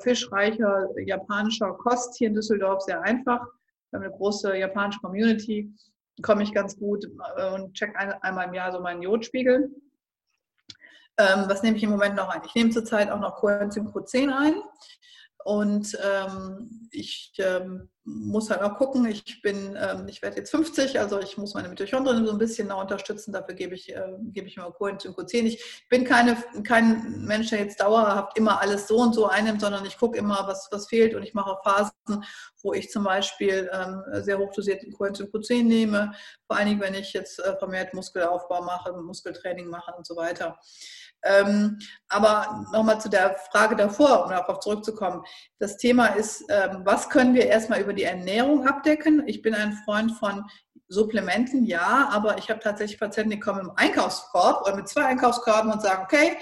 [0.00, 3.40] fischreicher japanischer Kost hier in Düsseldorf sehr einfach.
[3.90, 5.74] Wir haben eine große japanische Community,
[6.22, 7.04] komme ich ganz gut
[7.36, 9.70] äh, und check ein, einmal im Jahr so meinen Jodspiegel.
[11.18, 12.42] Ähm, was nehme ich im Moment noch ein?
[12.46, 14.54] Ich nehme zurzeit auch noch Coenzym Q10 ein.
[15.44, 20.98] Und ähm, ich ähm, muss halt auch gucken, ich bin, ähm, ich werde jetzt 50,
[20.98, 24.48] also ich muss meine Mitochondrien so ein bisschen noch unterstützen, dafür gebe ich, äh, gebe
[24.48, 25.44] ich immer Coenzym Q10.
[25.44, 29.86] Ich bin keine, kein Mensch, der jetzt dauerhaft immer alles so und so einnimmt, sondern
[29.86, 32.24] ich gucke immer, was, was fehlt und ich mache Phasen,
[32.62, 36.12] wo ich zum Beispiel ähm, sehr hochdosierten Coenzym Q10 nehme,
[36.46, 40.58] vor allen Dingen, wenn ich jetzt äh, vermehrt Muskelaufbau mache, Muskeltraining mache und so weiter.
[41.24, 45.22] Ähm, aber nochmal zu der Frage davor, um darauf zurückzukommen.
[45.58, 49.22] Das Thema ist, ähm, was können wir erstmal über die Ernährung abdecken?
[49.26, 50.44] Ich bin ein Freund von
[50.88, 55.72] Supplementen, ja, aber ich habe tatsächlich Patienten, die kommen im Einkaufskorb oder mit zwei Einkaufskorben
[55.72, 56.36] und sagen, okay,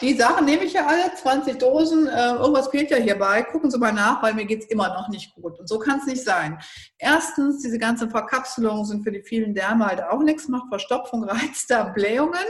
[0.00, 3.78] die Sachen nehme ich ja alle, 20 Dosen, äh, irgendwas fehlt ja hierbei, gucken Sie
[3.78, 5.60] mal nach, weil mir geht es immer noch nicht gut.
[5.60, 6.58] Und so kann es nicht sein.
[6.98, 11.92] Erstens, diese ganzen Verkapselungen sind für die vielen Derme halt auch nichts, macht Verstopfung, Reizdarm,
[11.92, 12.46] Blähungen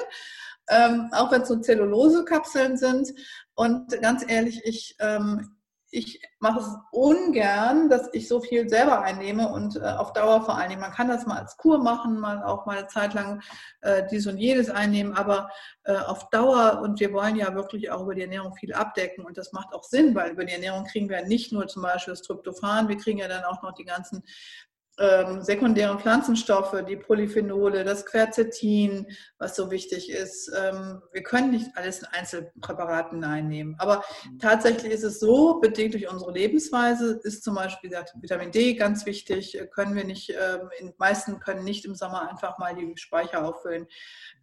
[0.70, 3.12] ähm, auch wenn es so Zellulosekapseln sind.
[3.54, 5.56] Und ganz ehrlich, ich, ähm,
[5.92, 10.57] ich mache es ungern, dass ich so viel selber einnehme und äh, auf Dauer vor
[10.57, 10.81] allen Dingen.
[10.81, 13.42] Man kann das mal als Kur machen, mal auch mal eine Zeit lang
[13.81, 15.50] äh, dies und jedes einnehmen, aber
[15.85, 19.37] äh, auf Dauer und wir wollen ja wirklich auch über die Ernährung viel abdecken und
[19.37, 22.22] das macht auch Sinn, weil über die Ernährung kriegen wir nicht nur zum Beispiel das
[22.22, 24.22] Tryptophan, wir kriegen ja dann auch noch die ganzen
[25.00, 29.06] ähm, sekundären Pflanzenstoffe, die Polyphenole, das Quercetin,
[29.38, 30.52] was so wichtig ist.
[30.54, 33.76] Ähm, wir können nicht alles in Einzelpräparaten einnehmen.
[33.78, 34.04] Aber
[34.38, 39.06] tatsächlich ist es so, bedingt durch unsere Lebensweise, ist zum Beispiel gesagt, Vitamin D ganz
[39.06, 43.44] wichtig, können wir nicht, ähm, in meisten können nicht im Sommer einfach mal die Speicher
[43.44, 43.86] auffüllen.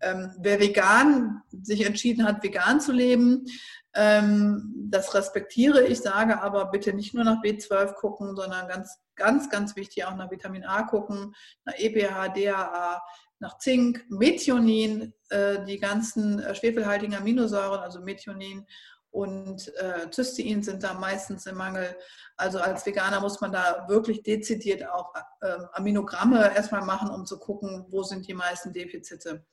[0.02, 3.46] Ähm, wer vegan sich entschieden hat, vegan zu leben,
[3.94, 9.50] ähm, das respektiere ich, sage aber bitte nicht nur nach B12 gucken, sondern ganz, ganz,
[9.50, 13.02] ganz wichtig auch nach Vitamin A gucken, nach EPH, DHA,
[13.40, 18.66] nach Zink, Methionin, äh, die ganzen äh, schwefelhaltigen Aminosäuren, also Methionin
[19.12, 21.96] und äh, Cystein sind da meistens im Mangel.
[22.36, 27.40] Also als Veganer muss man da wirklich dezidiert auch äh, Aminogramme erstmal machen, um zu
[27.40, 29.44] gucken, wo sind die meisten Defizite.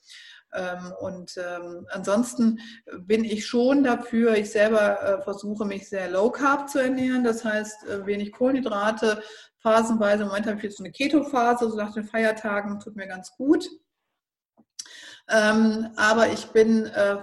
[0.53, 2.61] Ähm, und ähm, ansonsten
[2.99, 7.45] bin ich schon dafür, ich selber äh, versuche mich sehr low carb zu ernähren, das
[7.45, 9.23] heißt äh, wenig Kohlenhydrate,
[9.65, 13.07] phasenweise, im Moment habe ich jetzt so eine Keto-Phase, so nach den Feiertagen, tut mir
[13.07, 13.67] ganz gut.
[15.31, 17.17] Ähm, aber ich bin äh,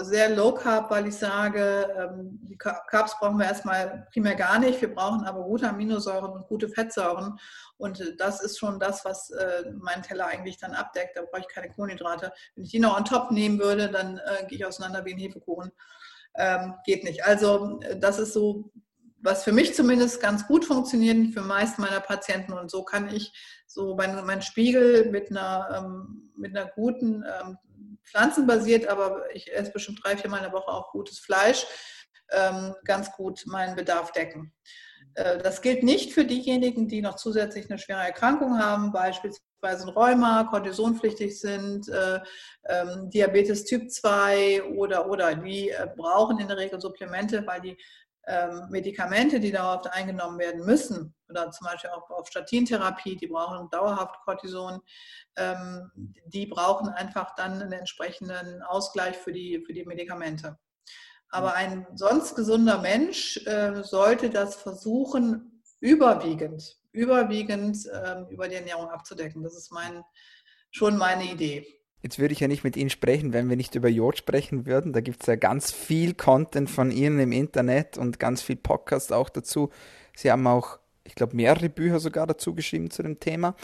[0.00, 4.80] sehr low carb, weil ich sage, ähm, die Carbs brauchen wir erstmal primär gar nicht.
[4.80, 7.38] Wir brauchen aber gute Aminosäuren und gute Fettsäuren.
[7.76, 11.16] Und äh, das ist schon das, was äh, mein Teller eigentlich dann abdeckt.
[11.16, 12.32] Da brauche ich keine Kohlenhydrate.
[12.56, 15.20] Wenn ich die noch on top nehmen würde, dann äh, gehe ich auseinander wie ein
[15.20, 15.70] Hefekuchen.
[16.34, 17.24] ähm, geht nicht.
[17.24, 18.72] Also das ist so,
[19.18, 22.52] was für mich zumindest ganz gut funktioniert, für meist meiner Patienten.
[22.52, 23.32] Und so kann ich
[23.66, 27.58] so mein, mein Spiegel mit einer, ähm, mit einer guten, ähm,
[28.04, 31.66] pflanzenbasiert, aber ich esse bestimmt drei, vier Mal in der Woche auch gutes Fleisch,
[32.30, 34.52] ähm, ganz gut meinen Bedarf decken.
[35.14, 39.88] Äh, das gilt nicht für diejenigen, die noch zusätzlich eine schwere Erkrankung haben, beispielsweise ein
[39.88, 42.20] Rheuma, kortisonpflichtig sind, äh,
[42.68, 47.76] ähm, Diabetes Typ 2 oder, oder die äh, brauchen in der Regel Supplemente, weil die
[48.70, 54.20] Medikamente, die dauerhaft eingenommen werden müssen, oder zum Beispiel auch auf Statintherapie, die brauchen dauerhaft
[54.24, 54.80] Cortison,
[55.36, 55.90] ähm,
[56.26, 60.58] die brauchen einfach dann einen entsprechenden Ausgleich für die, für die Medikamente.
[61.30, 68.88] Aber ein sonst gesunder Mensch äh, sollte das versuchen, überwiegend, überwiegend äh, über die Ernährung
[68.88, 69.42] abzudecken.
[69.42, 70.04] Das ist mein,
[70.70, 71.75] schon meine Idee.
[72.02, 74.92] Jetzt würde ich ja nicht mit Ihnen sprechen, wenn wir nicht über Jod sprechen würden.
[74.92, 79.12] Da gibt es ja ganz viel Content von Ihnen im Internet und ganz viel Podcast
[79.12, 79.70] auch dazu.
[80.14, 83.56] Sie haben auch, ich glaube, mehrere Bücher sogar dazu geschrieben zu dem Thema.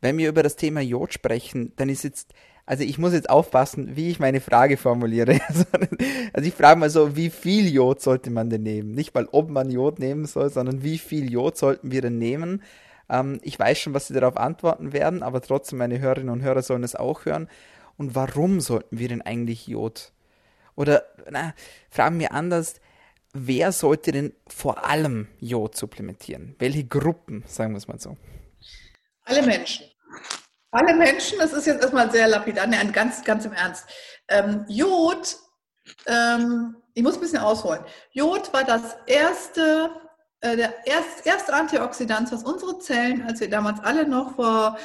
[0.00, 2.34] Wenn wir über das Thema Jod sprechen, dann ist jetzt,
[2.66, 5.40] also ich muss jetzt aufpassen, wie ich meine Frage formuliere.
[6.32, 8.92] also ich frage mal so, wie viel Jod sollte man denn nehmen?
[8.92, 12.62] Nicht mal, ob man Jod nehmen soll, sondern wie viel Jod sollten wir denn nehmen?
[13.10, 16.62] Ähm, ich weiß schon, was Sie darauf antworten werden, aber trotzdem, meine Hörerinnen und Hörer
[16.62, 17.48] sollen es auch hören.
[17.96, 20.12] Und warum sollten wir denn eigentlich Jod?
[20.76, 21.52] Oder, na,
[21.90, 22.76] fragen wir anders,
[23.34, 26.54] wer sollte denn vor allem Jod supplementieren?
[26.58, 28.16] Welche Gruppen, sagen wir es mal so?
[29.24, 29.86] Alle Menschen.
[30.70, 33.86] Alle Menschen, das ist jetzt erstmal sehr lapidar, nein, ganz, ganz im Ernst.
[34.28, 35.36] Ähm, Jod,
[36.06, 37.84] ähm, ich muss ein bisschen ausholen.
[38.12, 39.90] Jod war das erste
[40.42, 44.78] der erst, erste Antioxidant, was unsere Zellen, als wir damals alle noch vor,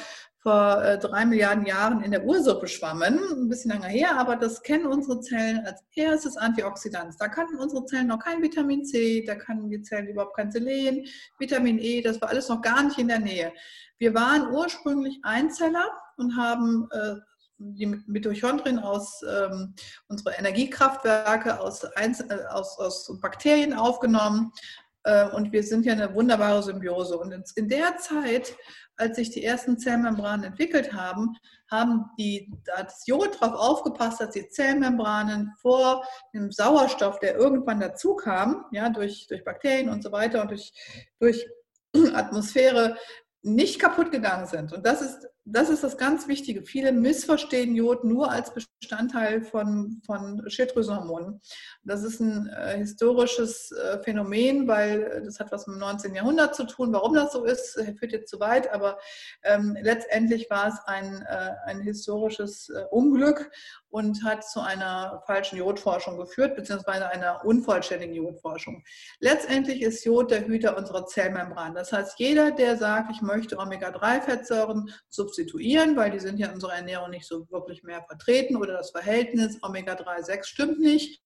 [0.46, 4.62] vor äh, drei Milliarden Jahren in der Ursuppe schwammen, ein bisschen länger her, aber das
[4.62, 7.14] kennen unsere Zellen als erstes Antioxidant.
[7.18, 11.04] Da kannten unsere Zellen noch kein Vitamin C, da kannten die Zellen überhaupt kein Selen,
[11.38, 13.52] Vitamin E, das war alles noch gar nicht in der Nähe.
[13.98, 17.14] Wir waren ursprünglich Einzeller und haben äh,
[17.58, 19.74] die Mitochondrien aus ähm,
[20.08, 24.85] unsere Energiekraftwerke aus, Einz äh, aus, aus Bakterien aufgenommen, äh,
[25.34, 27.16] und wir sind ja eine wunderbare Symbiose.
[27.18, 28.56] Und in der Zeit,
[28.96, 31.36] als sich die ersten Zellmembranen entwickelt haben,
[31.70, 38.16] haben die, das Jod darauf aufgepasst, dass die Zellmembranen vor dem Sauerstoff, der irgendwann dazu
[38.16, 40.72] kam, ja, durch, durch Bakterien und so weiter und durch,
[41.20, 41.46] durch
[42.14, 42.96] Atmosphäre,
[43.42, 44.72] nicht kaputt gegangen sind.
[44.72, 46.64] Und das ist das ist das ganz Wichtige.
[46.64, 51.40] Viele missverstehen Jod nur als Bestandteil von, von Schilddrüsenhormonen.
[51.84, 56.14] Das ist ein äh, historisches äh, Phänomen, weil äh, das hat was mit dem 19.
[56.16, 56.92] Jahrhundert zu tun.
[56.92, 58.98] Warum das so ist, äh, führt jetzt zu weit, aber
[59.44, 63.48] ähm, letztendlich war es ein, äh, ein historisches äh, Unglück
[63.88, 68.82] und hat zu einer falschen Jodforschung geführt, beziehungsweise einer unvollständigen Jodforschung.
[69.20, 71.74] Letztendlich ist Jod der Hüter unserer Zellmembran.
[71.74, 74.92] Das heißt, jeder, der sagt, ich möchte Omega-3-Fettsäuren
[75.36, 78.90] substituieren, weil die sind ja in unserer Ernährung nicht so wirklich mehr vertreten oder das
[78.90, 81.22] Verhältnis Omega-3-6 stimmt nicht.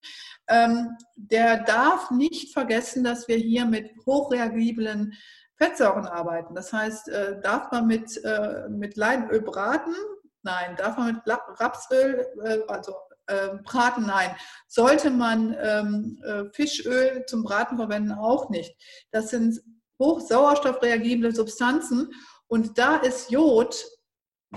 [0.48, 5.14] Ähm, der darf nicht vergessen, dass wir hier mit hochreagiblen
[5.56, 6.54] Fettsäuren arbeiten.
[6.54, 9.94] Das heißt, äh, darf man mit, äh, mit Leinöl braten?
[10.42, 10.74] Nein.
[10.76, 12.94] Darf man mit Rapsöl, äh, also
[13.26, 14.06] äh, braten?
[14.06, 14.34] Nein.
[14.66, 18.12] Sollte man ähm, äh, Fischöl zum Braten verwenden?
[18.12, 18.74] Auch nicht.
[19.12, 19.60] Das sind
[20.00, 22.10] hochsauerstoffreagible Substanzen
[22.48, 23.84] und da ist Jod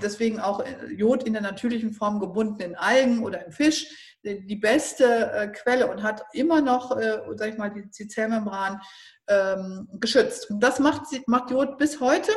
[0.01, 4.55] deswegen auch äh, Jod in der natürlichen Form gebunden in Algen oder in Fisch die
[4.55, 8.79] beste äh, Quelle und hat immer noch, äh, sag ich mal, die, die Zellmembran
[9.27, 10.49] ähm, geschützt.
[10.49, 12.31] Und das macht, macht Jod bis heute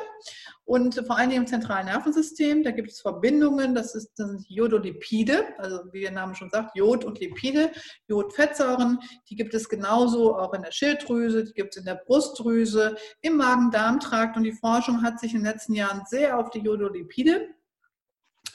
[0.64, 2.62] und vor allen Dingen im zentralen Nervensystem.
[2.62, 6.76] Da gibt es Verbindungen, das, ist, das sind Jodolipide, also wie der Name schon sagt,
[6.76, 7.70] Jod und Lipide,
[8.08, 8.98] Jodfettsäuren.
[9.28, 13.36] Die gibt es genauso auch in der Schilddrüse, die gibt es in der Brustdrüse, im
[13.36, 17.48] Magen-Darm-Trakt und die Forschung hat sich in den letzten Jahren sehr auf die Jodolipide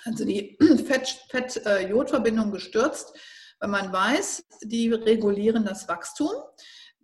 [0.05, 3.13] also die Fett-Jod-Verbindung Fett, äh, gestürzt,
[3.59, 6.31] weil man weiß, die regulieren das Wachstum.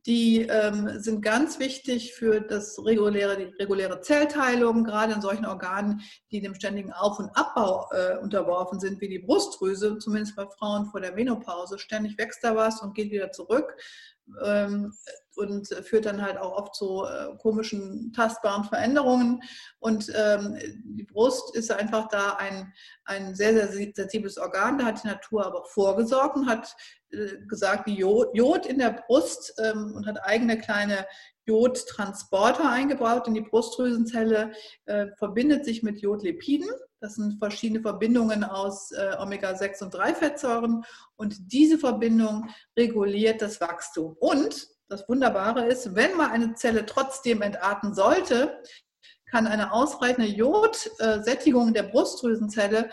[0.07, 6.01] Die ähm, sind ganz wichtig für das reguläre, die reguläre Zellteilung, gerade in solchen Organen,
[6.31, 10.85] die dem ständigen Auf- und Abbau äh, unterworfen sind, wie die Brustdrüse, zumindest bei Frauen
[10.85, 11.77] vor der Menopause.
[11.77, 13.75] Ständig wächst da was und geht wieder zurück.
[14.43, 14.93] Ähm,
[15.37, 19.41] und führt dann halt auch oft zu äh, komischen, tastbaren Veränderungen.
[19.79, 22.73] Und ähm, die Brust ist einfach da ein,
[23.05, 24.79] ein sehr, sehr sensibles Organ.
[24.79, 26.75] Da hat die Natur aber vorgesorgt und hat
[27.11, 31.05] äh, gesagt, Jod, Jod, in der Brust ähm, und hat eigene kleine
[31.45, 34.51] Jodtransporter eingebaut in die Brustdrüsenzelle,
[34.85, 40.83] äh, verbindet sich mit Jodlipiden Das sind verschiedene Verbindungen aus äh, Omega-6 und 3-Fettsäuren.
[41.15, 44.15] Und diese Verbindung reguliert das Wachstum.
[44.19, 48.61] Und das Wunderbare ist, wenn man eine Zelle trotzdem entarten sollte,
[49.29, 52.89] kann eine ausreichende Jodsättigung der Brustdrüsenzelle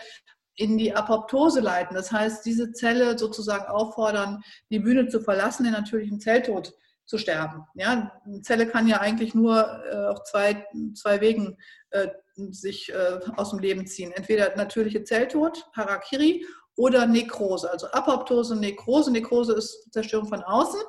[0.55, 1.95] in die Apoptose leiten.
[1.95, 6.73] Das heißt, diese Zelle sozusagen auffordern, die Bühne zu verlassen, den natürlichen Zelltod
[7.05, 7.63] zu sterben.
[7.75, 10.65] Ja, eine Zelle kann ja eigentlich nur äh, auf zwei,
[10.95, 11.57] zwei Wegen
[11.91, 14.11] äh, sich äh, aus dem Leben ziehen.
[14.11, 16.45] Entweder natürliche Zelltod, Harakiri,
[16.77, 19.11] oder Nekrose, also Apoptose, Nekrose.
[19.11, 20.81] Nekrose ist Zerstörung von außen.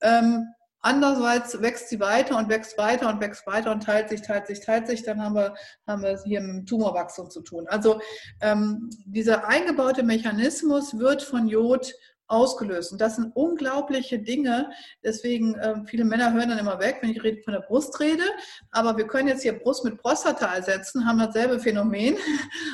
[0.00, 0.46] Ähm,
[0.80, 4.60] Andererseits wächst sie weiter und wächst weiter und wächst weiter und teilt sich, teilt sich,
[4.60, 5.02] teilt sich.
[5.02, 5.54] Dann haben wir,
[5.88, 7.66] haben wir es hier mit Tumorwachstum zu tun.
[7.66, 8.00] Also
[8.40, 11.92] ähm, dieser eingebaute Mechanismus wird von Jod
[12.28, 12.92] ausgelöst.
[12.92, 14.70] Und das sind unglaubliche Dinge.
[15.02, 18.22] Deswegen, äh, viele Männer hören dann immer weg, wenn ich rede, von der Brust rede.
[18.70, 22.16] Aber wir können jetzt hier Brust mit Prostata ersetzen, haben dasselbe Phänomen.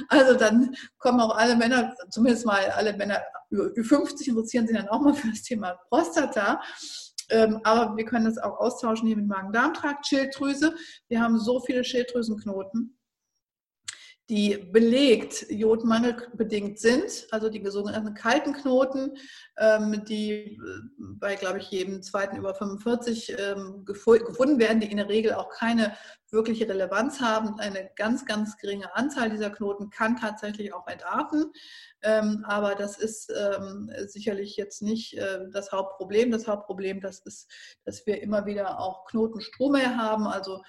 [0.09, 4.89] Also dann kommen auch alle Männer, zumindest mal alle Männer über 50 interessieren sich dann
[4.89, 6.61] auch mal für das Thema Prostata.
[7.31, 10.75] Ähm, aber wir können das auch austauschen hier mit Magen-Darm-Trakt, Schilddrüse.
[11.09, 12.97] Wir haben so viele Schilddrüsenknoten
[14.31, 19.19] die belegt jodmangelbedingt sind, also die sogenannten kalten Knoten,
[19.59, 20.59] ähm, die äh,
[20.99, 25.51] bei, glaube ich, jedem zweiten über 45 ähm, gefunden werden, die in der Regel auch
[25.51, 25.95] keine
[26.31, 27.61] wirkliche Relevanz haben.
[27.61, 31.53] Eine ganz, ganz geringe Anzahl dieser Knoten kann tatsächlich auch entarten,
[32.03, 33.31] ähm, aber das ist
[34.07, 36.31] sicherlich jetzt nicht äh, das Hauptproblem.
[36.31, 37.51] Das Hauptproblem, das ist,
[37.85, 40.63] dass wir immer wieder auch Knotenstrome haben, also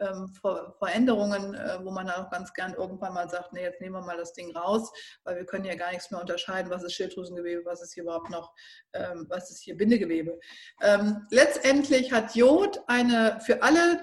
[0.00, 0.32] ähm,
[0.78, 4.02] Veränderungen, äh, wo man dann auch ganz gern irgendwann mal sagt, nee, jetzt nehmen wir
[4.02, 4.90] mal das Ding raus,
[5.24, 8.30] weil wir können ja gar nichts mehr unterscheiden, was ist Schilddrüsengewebe, was ist hier überhaupt
[8.30, 8.52] noch,
[8.94, 10.38] ähm, was ist hier Bindegewebe.
[10.82, 14.02] Ähm, letztendlich hat Jod eine für alle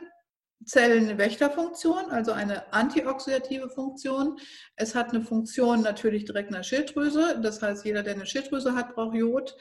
[0.65, 4.37] Zellen eine Wächterfunktion, also eine antioxidative Funktion.
[4.75, 7.39] Es hat eine Funktion natürlich direkt in der Schilddrüse.
[7.41, 9.55] Das heißt, jeder, der eine Schilddrüse hat, braucht Jod.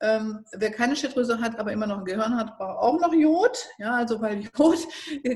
[0.00, 3.56] Ähm, wer keine Schilddrüse hat, aber immer noch ein Gehirn hat, braucht auch noch Jod.
[3.78, 4.78] Ja, also weil Jod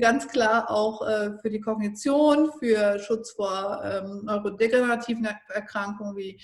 [0.01, 6.39] ganz klar auch äh, für die Kognition, für Schutz vor ähm, neurodegenerativen Erkrankungen wie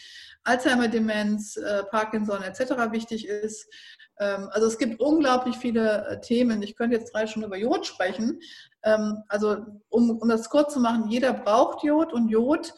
[0.46, 2.92] Alzheimer-Demenz, äh, Parkinson etc.
[2.92, 3.68] wichtig ist.
[4.20, 6.62] Ähm, also es gibt unglaublich viele äh, Themen.
[6.62, 8.42] Ich könnte jetzt drei Stunden über Jod sprechen.
[8.84, 9.58] Ähm, also
[9.90, 12.74] um, um das kurz zu machen, jeder braucht Jod und Jod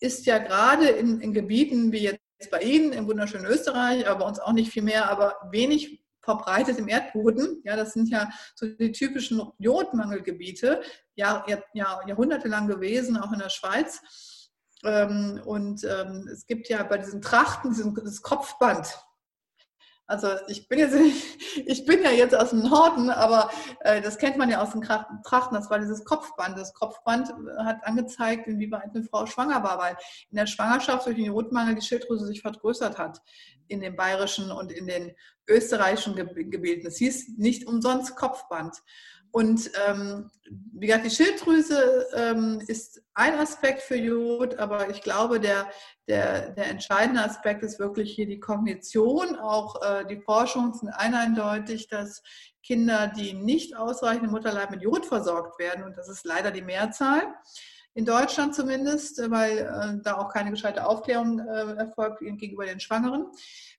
[0.00, 4.26] ist ja gerade in, in Gebieten wie jetzt bei Ihnen im wunderschönen Österreich, aber bei
[4.26, 7.62] uns auch nicht viel mehr, aber wenig verbreitet im Erdboden.
[7.64, 10.82] Ja, das sind ja so die typischen Jodmangelgebiete,
[11.14, 14.02] Jahr, Jahr, jahrhundertelang gewesen, auch in der Schweiz.
[14.84, 18.98] Ähm, und es gibt ja bei diesen Trachten dieses Kopfband,
[20.06, 20.94] also ich bin, jetzt,
[21.66, 24.82] ich bin ja jetzt aus dem Norden, aber äh, das kennt man ja aus den
[24.82, 25.54] Trachten.
[25.54, 26.56] Das war dieses Kopfband.
[26.56, 29.96] Das Kopfband äh, hat angezeigt, inwieweit eine Frau schwanger war, weil
[30.30, 33.20] in der Schwangerschaft durch den Jodmangel die Schilddrüse sich vergrößert hat
[33.68, 35.12] in den bayerischen und in den
[35.48, 36.86] österreichischen Gebieten.
[36.86, 38.76] Es hieß nicht umsonst Kopfband.
[39.36, 40.30] Und ähm,
[40.72, 45.68] wie gesagt, die Schilddrüse ähm, ist ein Aspekt für Jod, aber ich glaube, der,
[46.08, 49.36] der, der entscheidende Aspekt ist wirklich hier die Kognition.
[49.36, 52.22] Auch äh, die Forschungen sind eindeutig, dass
[52.62, 56.62] Kinder, die nicht ausreichend im Mutterleib mit Jod versorgt werden, und das ist leider die
[56.62, 57.20] Mehrzahl,
[57.92, 63.26] in Deutschland zumindest, weil äh, da auch keine gescheite Aufklärung äh, erfolgt gegenüber den Schwangeren,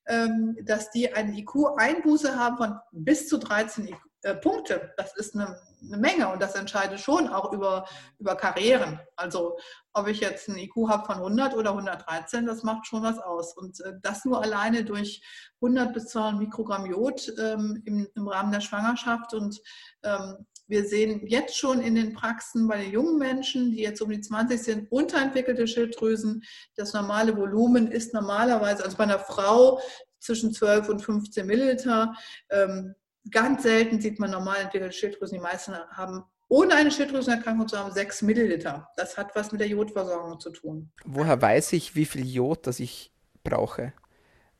[0.06, 4.92] ähm, dass die eine IQ-Einbuße haben von bis zu 13 IQ, äh, Punkte.
[4.96, 7.86] Das ist eine, eine, Menge und das entscheidet schon auch über,
[8.18, 8.98] über Karrieren.
[9.14, 9.56] Also
[9.92, 13.56] ob ich jetzt ein IQ habe von 100 oder 113, das macht schon was aus.
[13.56, 15.22] Und äh, das nur alleine durch
[15.62, 19.34] 100 bis 200 Mikrogramm Jod ähm, im, im, Rahmen der Schwangerschaft.
[19.34, 19.60] Und
[20.02, 24.10] ähm, wir sehen jetzt schon in den Praxen bei den jungen Menschen, die jetzt um
[24.10, 26.42] die 20 sind, unterentwickelte Schilddrüsen.
[26.74, 29.80] Das normale Volumen ist normalerweise, also bei einer Frau
[30.18, 32.14] zwischen 12 und 15 Milliliter.
[32.50, 32.96] Ähm,
[33.30, 35.38] Ganz selten sieht man normal entwickelte Schilddrüsen.
[35.38, 38.88] Die meisten haben ohne eine Schilddrüsenerkrankung zu haben, 6 Milliliter.
[38.96, 40.90] Das hat was mit der Jodversorgung zu tun.
[41.04, 43.12] Woher weiß ich, wie viel Jod das ich
[43.44, 43.92] brauche?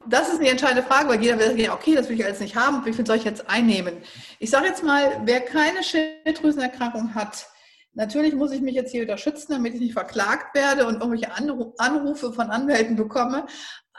[0.06, 2.56] Das ist eine entscheidende Frage, weil jeder will sagen, okay, das will ich alles nicht
[2.56, 3.96] haben, wie viel soll ich jetzt einnehmen?
[4.38, 7.48] Ich sage jetzt mal, wer keine Schilddrüsenerkrankung hat,
[7.94, 11.32] natürlich muss ich mich jetzt hier wieder schützen, damit ich nicht verklagt werde und irgendwelche
[11.32, 13.46] Anrufe von Anwälten bekomme.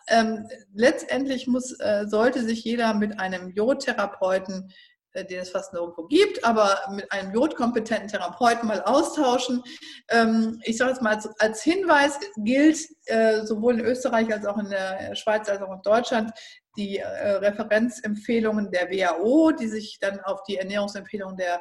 [0.09, 4.73] Ähm, letztendlich muss, äh, sollte sich jeder mit einem Jodtherapeuten
[5.13, 9.63] äh, den es fast nirgendwo gibt, aber mit einem jodkompetenten Therapeuten mal austauschen.
[10.09, 14.59] Ähm, ich sage es mal als, als Hinweis gilt äh, sowohl in Österreich als auch
[14.59, 16.31] in der Schweiz als auch in Deutschland
[16.77, 21.59] die äh, Referenzempfehlungen der WHO, die sich dann auf die Ernährungsempfehlungen der,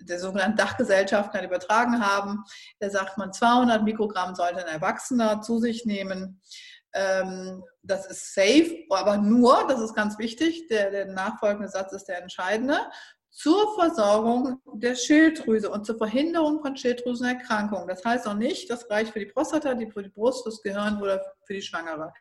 [0.00, 2.42] der sogenannten Dachgesellschaften übertragen haben.
[2.80, 6.40] Da sagt man, 200 Mikrogramm sollte ein Erwachsener zu sich nehmen.
[6.94, 12.04] Ähm, das ist safe, aber nur, das ist ganz wichtig, der, der nachfolgende Satz ist
[12.04, 12.78] der entscheidende,
[13.30, 17.86] zur Versorgung der Schilddrüse und zur Verhinderung von Schilddrüsenerkrankungen.
[17.86, 21.00] Das heißt auch nicht, das reicht für die Prostata, die für die Brust, das Gehirn
[21.00, 22.12] oder für die Schwangere.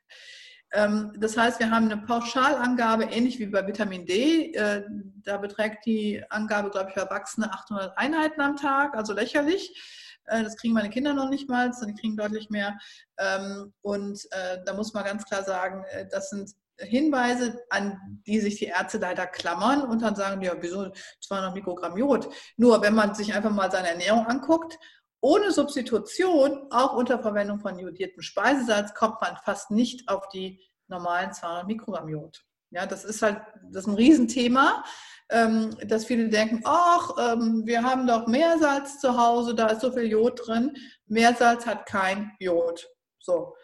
[0.74, 4.51] Ähm, das heißt, wir haben eine Pauschalangabe, ähnlich wie bei Vitamin D.
[4.53, 4.84] Äh,
[5.24, 9.82] da beträgt die Angabe, glaube ich, für Erwachsene 800 Einheiten am Tag, also lächerlich.
[10.28, 12.78] Äh, das kriegen meine Kinder noch nicht mal, sondern die kriegen deutlich mehr.
[13.17, 18.57] Ähm, und äh, da muss man ganz klar sagen, das sind Hinweise, an die sich
[18.57, 22.30] die Ärzte leider klammern und dann sagen, ja, wieso 200 Mikrogramm Jod?
[22.55, 24.78] Nur wenn man sich einfach mal seine Ernährung anguckt,
[25.19, 31.34] ohne Substitution, auch unter Verwendung von jodiertem Speisesalz, kommt man fast nicht auf die normalen
[31.34, 32.45] 200 Mikrogramm Jod.
[32.72, 33.41] Ja, das ist halt,
[33.72, 34.84] das ist ein Riesenthema,
[35.30, 39.91] ähm, dass viele denken, ach, ähm, wir haben doch Meersalz zu Hause, da ist so
[39.91, 40.76] viel Jod drin.
[41.05, 42.88] Meersalz hat kein Jod.
[43.20, 43.55] So,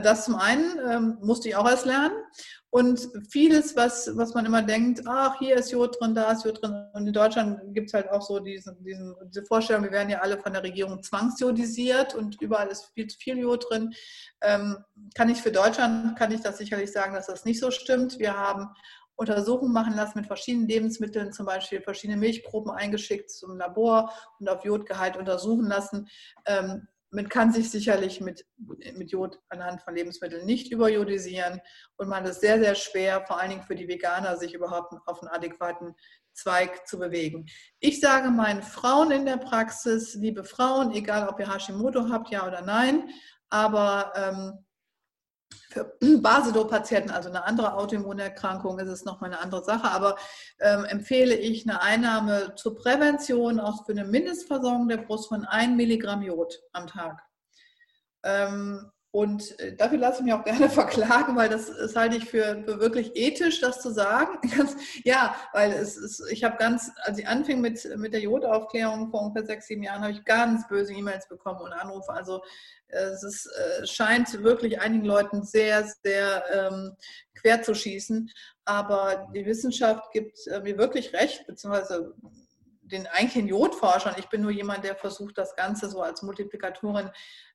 [0.00, 2.14] das zum einen ähm, musste ich auch erst lernen.
[2.70, 6.62] Und vieles, was, was man immer denkt, ach, hier ist Jod drin, da ist Jod
[6.62, 6.86] drin.
[6.94, 10.20] Und in Deutschland gibt es halt auch so diesen, diesen, diese Vorstellung, wir werden ja
[10.20, 13.92] alle von der Regierung zwangsjodisiert und überall ist viel zu viel Jod drin.
[14.40, 14.78] Ähm,
[15.14, 18.18] kann ich für Deutschland, kann ich das sicherlich sagen, dass das nicht so stimmt.
[18.18, 18.68] Wir haben
[19.16, 24.64] Untersuchungen machen lassen mit verschiedenen Lebensmitteln, zum Beispiel verschiedene Milchproben eingeschickt zum Labor und auf
[24.64, 26.08] Jodgehalt untersuchen lassen.
[26.46, 28.46] Ähm, man kann sich sicherlich mit,
[28.94, 31.60] mit Jod anhand von Lebensmitteln nicht überjodisieren
[31.96, 35.20] und man ist sehr, sehr schwer, vor allen Dingen für die Veganer, sich überhaupt auf
[35.20, 35.94] einen adäquaten
[36.32, 37.46] Zweig zu bewegen.
[37.80, 42.46] Ich sage meinen Frauen in der Praxis, liebe Frauen, egal ob ihr Hashimoto habt, ja
[42.46, 43.10] oder nein,
[43.50, 44.64] aber ähm,
[45.70, 49.90] für Basedow-Patienten, also eine andere Autoimmunerkrankung, ist es nochmal eine andere Sache.
[49.90, 50.16] Aber
[50.60, 55.76] ähm, empfehle ich eine Einnahme zur Prävention auch für eine Mindestversorgung der Brust von 1
[55.76, 57.22] Milligramm Jod am Tag.
[58.22, 62.24] Ähm, und äh, dafür lasse ich mich auch gerne verklagen, weil das, das halte ich
[62.24, 64.38] für, für, wirklich ethisch, das zu sagen.
[65.04, 69.20] ja, weil es ist, ich habe ganz, als ich anfing mit, mit der Jodaufklärung vor
[69.20, 72.10] ungefähr sechs, sieben Jahren, habe ich ganz böse E-Mails bekommen und Anrufe.
[72.10, 72.42] Also
[72.88, 76.96] es ist, äh, scheint wirklich einigen Leuten sehr, sehr ähm,
[77.34, 78.30] quer zu schießen.
[78.64, 82.14] Aber die Wissenschaft gibt äh, mir wirklich recht, beziehungsweise
[82.92, 84.14] den eigentlichen Jodforschern.
[84.18, 87.10] Ich bin nur jemand, der versucht, das Ganze so als Multiplikatorin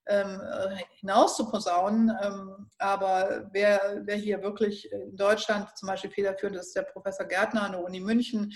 [0.08, 2.12] ähm, äh, hinaus zu posaunen.
[2.22, 7.64] Ähm, aber wer, wer hier wirklich in Deutschland zum Beispiel federführend ist, der Professor Gärtner
[7.64, 8.52] an der Uni München,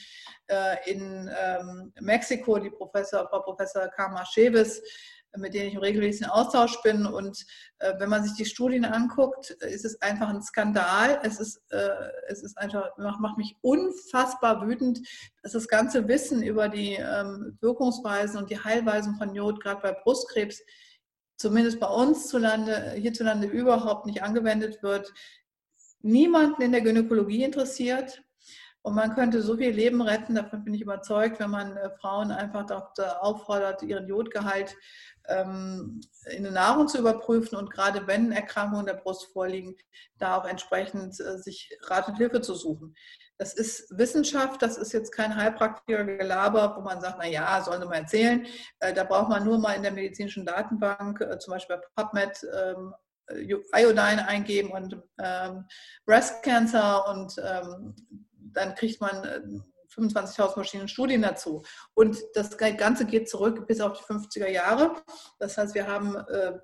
[0.47, 4.81] äh, in ähm, Mexiko die Professor, Frau Professor Karma Scheves,
[5.37, 7.05] mit denen ich im regelmäßigen Austausch bin.
[7.05, 7.45] Und
[7.79, 11.19] äh, wenn man sich die Studien anguckt, ist es einfach ein Skandal.
[11.23, 11.89] Es ist, äh,
[12.27, 14.99] es ist einfach, macht, macht, mich unfassbar wütend,
[15.41, 19.93] dass das ganze Wissen über die ähm, Wirkungsweisen und die Heilweisen von Jod, gerade bei
[19.93, 20.61] Brustkrebs,
[21.37, 25.11] zumindest bei uns zulande, hierzulande überhaupt nicht angewendet wird,
[26.01, 28.23] niemanden in der Gynäkologie interessiert.
[28.83, 32.31] Und man könnte so viel Leben retten, davon bin ich überzeugt, wenn man äh, Frauen
[32.31, 32.65] einfach
[33.19, 34.75] auffordert, ihren Jodgehalt
[35.27, 39.75] ähm, in der Nahrung zu überprüfen und gerade wenn Erkrankungen der Brust vorliegen,
[40.17, 42.95] da auch entsprechend äh, sich Rat und Hilfe zu suchen.
[43.37, 47.87] Das ist Wissenschaft, das ist jetzt kein Heilpraktiker-Gelaber, wo man sagt, na ja, sollen Sie
[47.87, 48.45] mal erzählen.
[48.79, 52.47] Äh, da braucht man nur mal in der medizinischen Datenbank, äh, zum Beispiel bei PubMed,
[52.53, 52.93] ähm,
[53.73, 55.65] Iodine eingeben und ähm,
[56.05, 61.63] Breast Cancer und dann kriegt man 25.000 verschiedene Studien dazu.
[61.93, 64.95] Und das Ganze geht zurück bis auf die 50er Jahre.
[65.39, 66.15] Das heißt, wir haben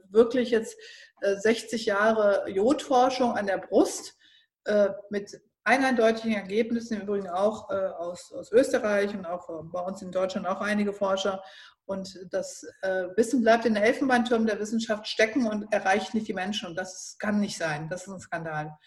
[0.09, 0.77] wirklich jetzt
[1.21, 4.15] 60 Jahre Jodforschung an der Brust
[5.09, 10.01] mit eindeutigen Ergebnissen, im Übrigen auch äh, aus, aus Österreich und auch äh, bei uns
[10.01, 11.43] in Deutschland auch einige Forscher.
[11.85, 16.33] Und das äh, Wissen bleibt in den Elfenbeinturm der Wissenschaft stecken und erreicht nicht die
[16.33, 16.69] Menschen.
[16.69, 17.89] Und das kann nicht sein.
[17.89, 18.77] Das ist ein Skandal.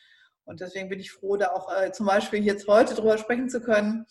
[0.51, 3.61] Und deswegen bin ich froh, da auch äh, zum Beispiel jetzt heute drüber sprechen zu
[3.61, 4.05] können,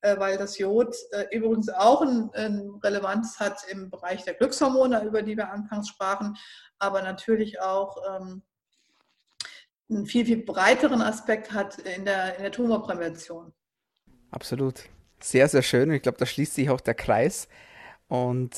[0.00, 5.04] äh, weil das Jod äh, übrigens auch eine ein Relevanz hat im Bereich der Glückshormone,
[5.04, 6.36] über die wir anfangs sprachen,
[6.80, 8.42] aber natürlich auch ähm,
[9.88, 13.54] einen viel, viel breiteren Aspekt hat in der, in der Tumorprävention.
[14.32, 14.82] Absolut.
[15.20, 15.92] Sehr, sehr schön.
[15.92, 17.46] Ich glaube, da schließt sich auch der Kreis
[18.08, 18.50] und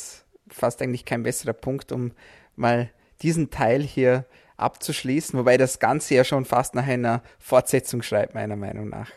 [0.48, 2.12] fast eigentlich kein besserer Punkt, um
[2.54, 4.24] mal diesen Teil hier
[4.56, 9.10] abzuschließen, wobei das Ganze ja schon fast nach einer Fortsetzung schreibt, meiner Meinung nach.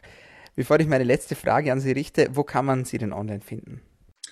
[0.56, 3.82] Bevor ich meine letzte Frage an Sie richte, wo kann man Sie denn online finden?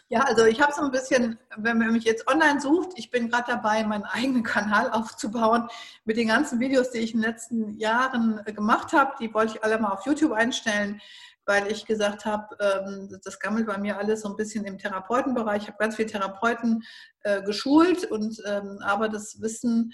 [0.10, 3.30] Ja, also ich habe so ein bisschen, wenn man mich jetzt online sucht, ich bin
[3.30, 5.68] gerade dabei, meinen eigenen Kanal aufzubauen
[6.06, 9.16] mit den ganzen Videos, die ich in den letzten Jahren gemacht habe.
[9.20, 11.02] Die wollte ich alle mal auf YouTube einstellen,
[11.46, 15.64] weil ich gesagt habe, ähm, das gammelt bei mir alles so ein bisschen im Therapeutenbereich.
[15.64, 16.84] Ich habe ganz viele Therapeuten
[17.24, 19.94] äh, geschult und ähm, aber das Wissen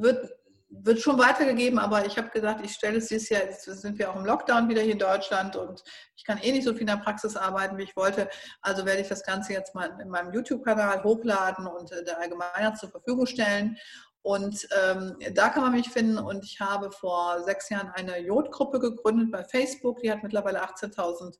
[0.00, 0.30] wird
[0.74, 4.10] wird schon weitergegeben, aber ich habe gesagt, ich stelle es dieses Jahr, jetzt sind wir
[4.10, 5.82] auch im Lockdown wieder hier in Deutschland und
[6.16, 8.28] ich kann eh nicht so viel in der Praxis arbeiten, wie ich wollte.
[8.62, 12.78] Also werde ich das Ganze jetzt mal in meinem YouTube-Kanal hochladen und äh, der Allgemeinheit
[12.78, 13.76] zur Verfügung stellen.
[14.22, 16.16] Und ähm, da kann man mich finden.
[16.16, 20.00] Und ich habe vor sechs Jahren eine Jodgruppe gegründet bei Facebook.
[20.00, 21.36] Die hat mittlerweile 18.000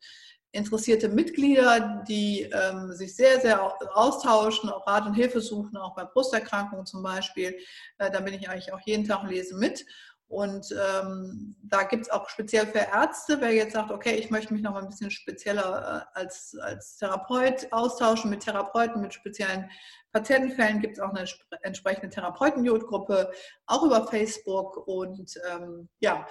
[0.53, 3.61] interessierte Mitglieder, die ähm, sich sehr, sehr
[3.97, 7.57] austauschen, auch Rat und Hilfe suchen, auch bei Brusterkrankungen zum Beispiel.
[7.99, 9.85] Äh, da bin ich eigentlich auch jeden Tag und lese mit.
[10.29, 14.55] Und ähm, da gibt es auch speziell für Ärzte, wer jetzt sagt, okay, ich möchte
[14.55, 19.71] mich noch mal ein bisschen spezieller äh, als, als Therapeut austauschen mit Therapeuten, mit speziellen
[20.11, 21.27] Patientenfällen, gibt es auch eine
[21.63, 23.31] entsprechende Therapeutenjodgruppe,
[23.67, 24.87] auch über Facebook.
[24.87, 26.27] Und ähm, ja,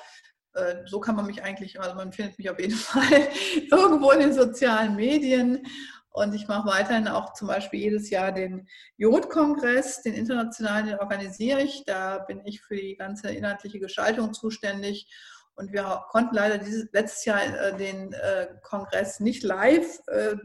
[0.85, 3.29] so kann man mich eigentlich, also man findet mich auf jeden Fall
[3.71, 5.65] irgendwo in den sozialen Medien.
[6.13, 11.61] Und ich mache weiterhin auch zum Beispiel jedes Jahr den Jodkongress, den internationalen, den organisiere
[11.61, 11.83] ich.
[11.85, 15.07] Da bin ich für die ganze inhaltliche Gestaltung zuständig.
[15.55, 20.35] Und wir konnten leider dieses, letztes Jahr äh, den äh, Kongress nicht live äh,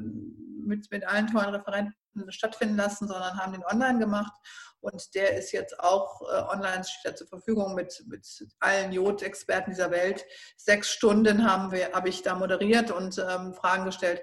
[0.64, 1.94] mit, mit allen tollen Referenten
[2.28, 4.32] stattfinden lassen, sondern haben den online gemacht.
[4.80, 8.26] Und der ist jetzt auch äh, online steht zur Verfügung mit, mit
[8.60, 10.24] allen Jod-Experten dieser Welt.
[10.56, 14.22] Sechs Stunden haben wir, habe ich da moderiert und ähm, Fragen gestellt.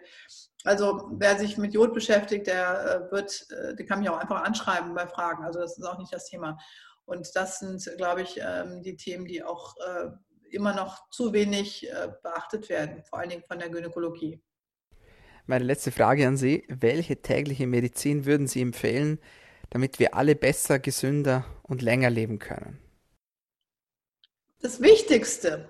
[0.63, 4.43] Also wer sich mit Jod beschäftigt, der äh, wird, äh, der kann mich auch einfach
[4.43, 5.43] anschreiben bei Fragen.
[5.43, 6.57] Also das ist auch nicht das Thema.
[7.05, 10.11] Und das sind, glaube ich, ähm, die Themen, die auch äh,
[10.51, 14.41] immer noch zu wenig äh, beachtet werden, vor allen Dingen von der Gynäkologie.
[15.45, 16.63] Meine letzte Frage an Sie.
[16.69, 19.19] Welche tägliche Medizin würden Sie empfehlen,
[19.71, 22.79] damit wir alle besser, gesünder und länger leben können?
[24.61, 25.69] Das Wichtigste,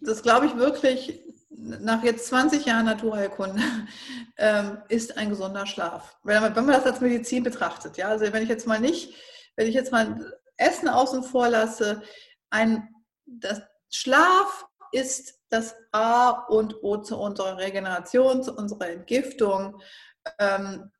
[0.00, 3.60] das glaube ich wirklich nach jetzt 20 Jahren Naturheilkunde,
[4.38, 6.16] ähm, ist ein gesunder Schlaf.
[6.24, 9.14] Wenn man, das als Medizin betrachtet, ja, also wenn ich jetzt mal nicht,
[9.56, 12.02] wenn ich jetzt mal Essen außen vor lasse,
[12.48, 12.88] ein,
[13.26, 19.80] das Schlaf ist das A und O zu unserer Regeneration, zu unserer Entgiftung.
[20.38, 20.90] Ähm,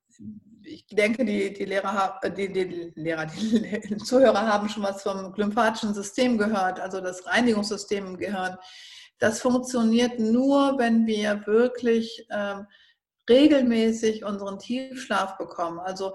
[0.62, 5.94] ich denke, die, die Lehrer, die, die Lehrer, die Zuhörer haben schon was vom lymphatischen
[5.94, 8.56] System gehört, also das Reinigungssystem im Gehirn.
[9.18, 12.66] Das funktioniert nur, wenn wir wirklich ähm,
[13.28, 15.78] regelmäßig unseren Tiefschlaf bekommen.
[15.78, 16.14] Also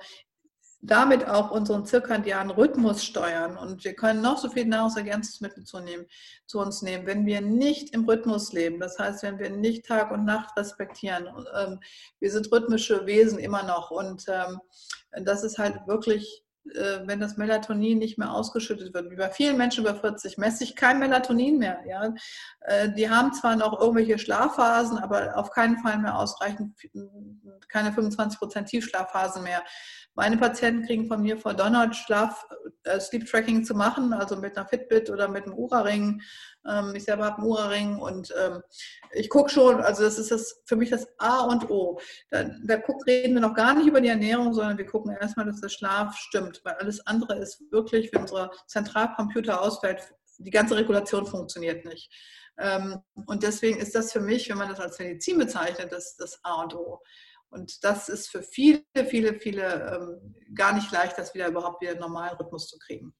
[0.82, 3.55] damit auch unseren zirkadianen Rhythmus steuern.
[3.55, 6.05] Und wir können noch so viele Nahrungsergänzungsmittel zu, nehmen,
[6.47, 8.79] zu uns nehmen, wenn wir nicht im Rhythmus leben.
[8.79, 11.29] Das heißt, wenn wir nicht Tag und Nacht respektieren.
[11.55, 11.79] Ähm,
[12.19, 13.91] wir sind rhythmische Wesen immer noch.
[13.91, 14.59] Und ähm,
[15.23, 19.09] das ist halt wirklich wenn das Melatonin nicht mehr ausgeschüttet wird.
[19.09, 21.80] Wie bei vielen Menschen über 40 messe ich kein Melatonin mehr.
[21.88, 22.14] Ja?
[22.62, 26.76] Äh, die haben zwar noch irgendwelche Schlafphasen, aber auf keinen Fall mehr ausreichend,
[27.68, 29.64] keine 25 Prozent Tiefschlafphasen mehr.
[30.14, 32.45] Meine Patienten kriegen von mir verdonnert, Schlaf,
[32.84, 36.22] äh, Sleep Tracking zu machen, also mit einer Fitbit oder mit einem Ura-Ring.
[36.70, 38.62] Ähm, ich selber habe einen Ura-Ring und ähm,
[39.14, 41.97] ich gucke schon, also das ist das, für mich das A und O.
[42.30, 45.45] Da, da guck, reden wir noch gar nicht über die Ernährung, sondern wir gucken erstmal,
[45.45, 50.76] dass der Schlaf stimmt, weil alles andere ist wirklich, wenn unser Zentralcomputer ausfällt, die ganze
[50.76, 52.12] Regulation funktioniert nicht.
[52.58, 56.39] Ähm, und deswegen ist das für mich, wenn man das als Medizin bezeichnet, das, das
[56.43, 57.02] A und O.
[57.49, 61.93] Und das ist für viele, viele, viele ähm, gar nicht leicht, das wieder überhaupt wieder
[61.93, 63.14] in normalen Rhythmus zu kriegen.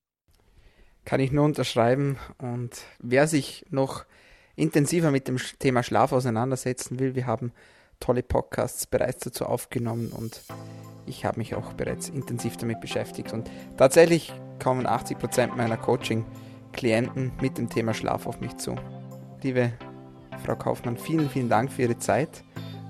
[1.04, 2.18] Kann ich nur unterschreiben.
[2.38, 4.06] Und wer sich noch
[4.56, 7.52] intensiver mit dem Thema Schlaf auseinandersetzen will, wir haben
[8.02, 10.42] tolle Podcasts bereits dazu aufgenommen und
[11.06, 13.32] ich habe mich auch bereits intensiv damit beschäftigt.
[13.32, 18.76] Und tatsächlich kommen 80 Prozent meiner Coaching-Klienten mit dem Thema Schlaf auf mich zu.
[19.42, 19.72] Liebe
[20.46, 22.44] Frau Kaufmann, vielen, vielen Dank für Ihre Zeit.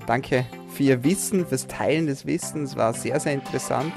[0.08, 2.76] Danke für Ihr Wissen, fürs Teilen des Wissens.
[2.76, 3.94] War sehr, sehr interessant.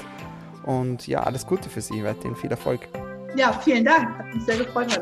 [0.65, 2.03] Und ja, alles Gute für Sie.
[2.03, 2.87] Weiterhin viel Erfolg.
[3.35, 4.17] Ja, vielen Dank.
[4.17, 4.99] Hat mich sehr gefreut.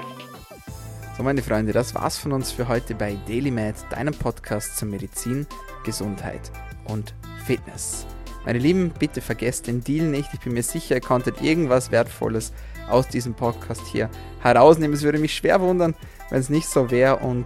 [1.15, 5.45] So, meine Freunde, das war's von uns für heute bei DailyMed, deinem Podcast zur Medizin,
[5.85, 6.51] Gesundheit
[6.85, 7.13] und
[7.45, 8.07] Fitness.
[8.47, 10.33] Meine Lieben, bitte vergesst den Deal nicht.
[10.33, 12.51] Ich bin mir sicher, ihr konntet irgendwas Wertvolles
[12.89, 14.09] aus diesem Podcast hier
[14.41, 14.95] herausnehmen.
[14.95, 15.93] Es würde mich schwer wundern,
[16.31, 17.17] wenn es nicht so wäre.
[17.17, 17.45] Und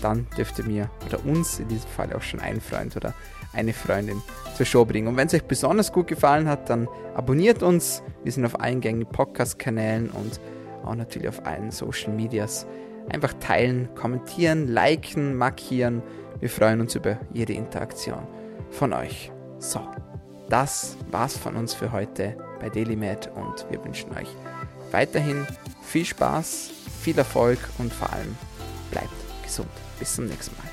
[0.00, 3.14] dann dürft ihr mir oder uns in diesem Fall auch schon einen Freund oder
[3.52, 4.22] eine Freundin
[4.56, 5.08] zur Show bringen.
[5.08, 8.04] Und wenn es euch besonders gut gefallen hat, dann abonniert uns.
[8.22, 10.38] Wir sind auf allen gängigen Podcast-Kanälen und
[10.84, 12.64] auch natürlich auf allen Social Medias
[13.10, 16.02] Einfach teilen, kommentieren, liken, markieren.
[16.40, 18.26] Wir freuen uns über jede Interaktion
[18.70, 19.32] von euch.
[19.58, 19.80] So,
[20.48, 24.28] das war's von uns für heute bei DailyMed und wir wünschen euch
[24.92, 25.46] weiterhin
[25.82, 26.70] viel Spaß,
[27.02, 28.36] viel Erfolg und vor allem
[28.90, 29.08] bleibt
[29.42, 29.68] gesund.
[29.98, 30.67] Bis zum nächsten Mal.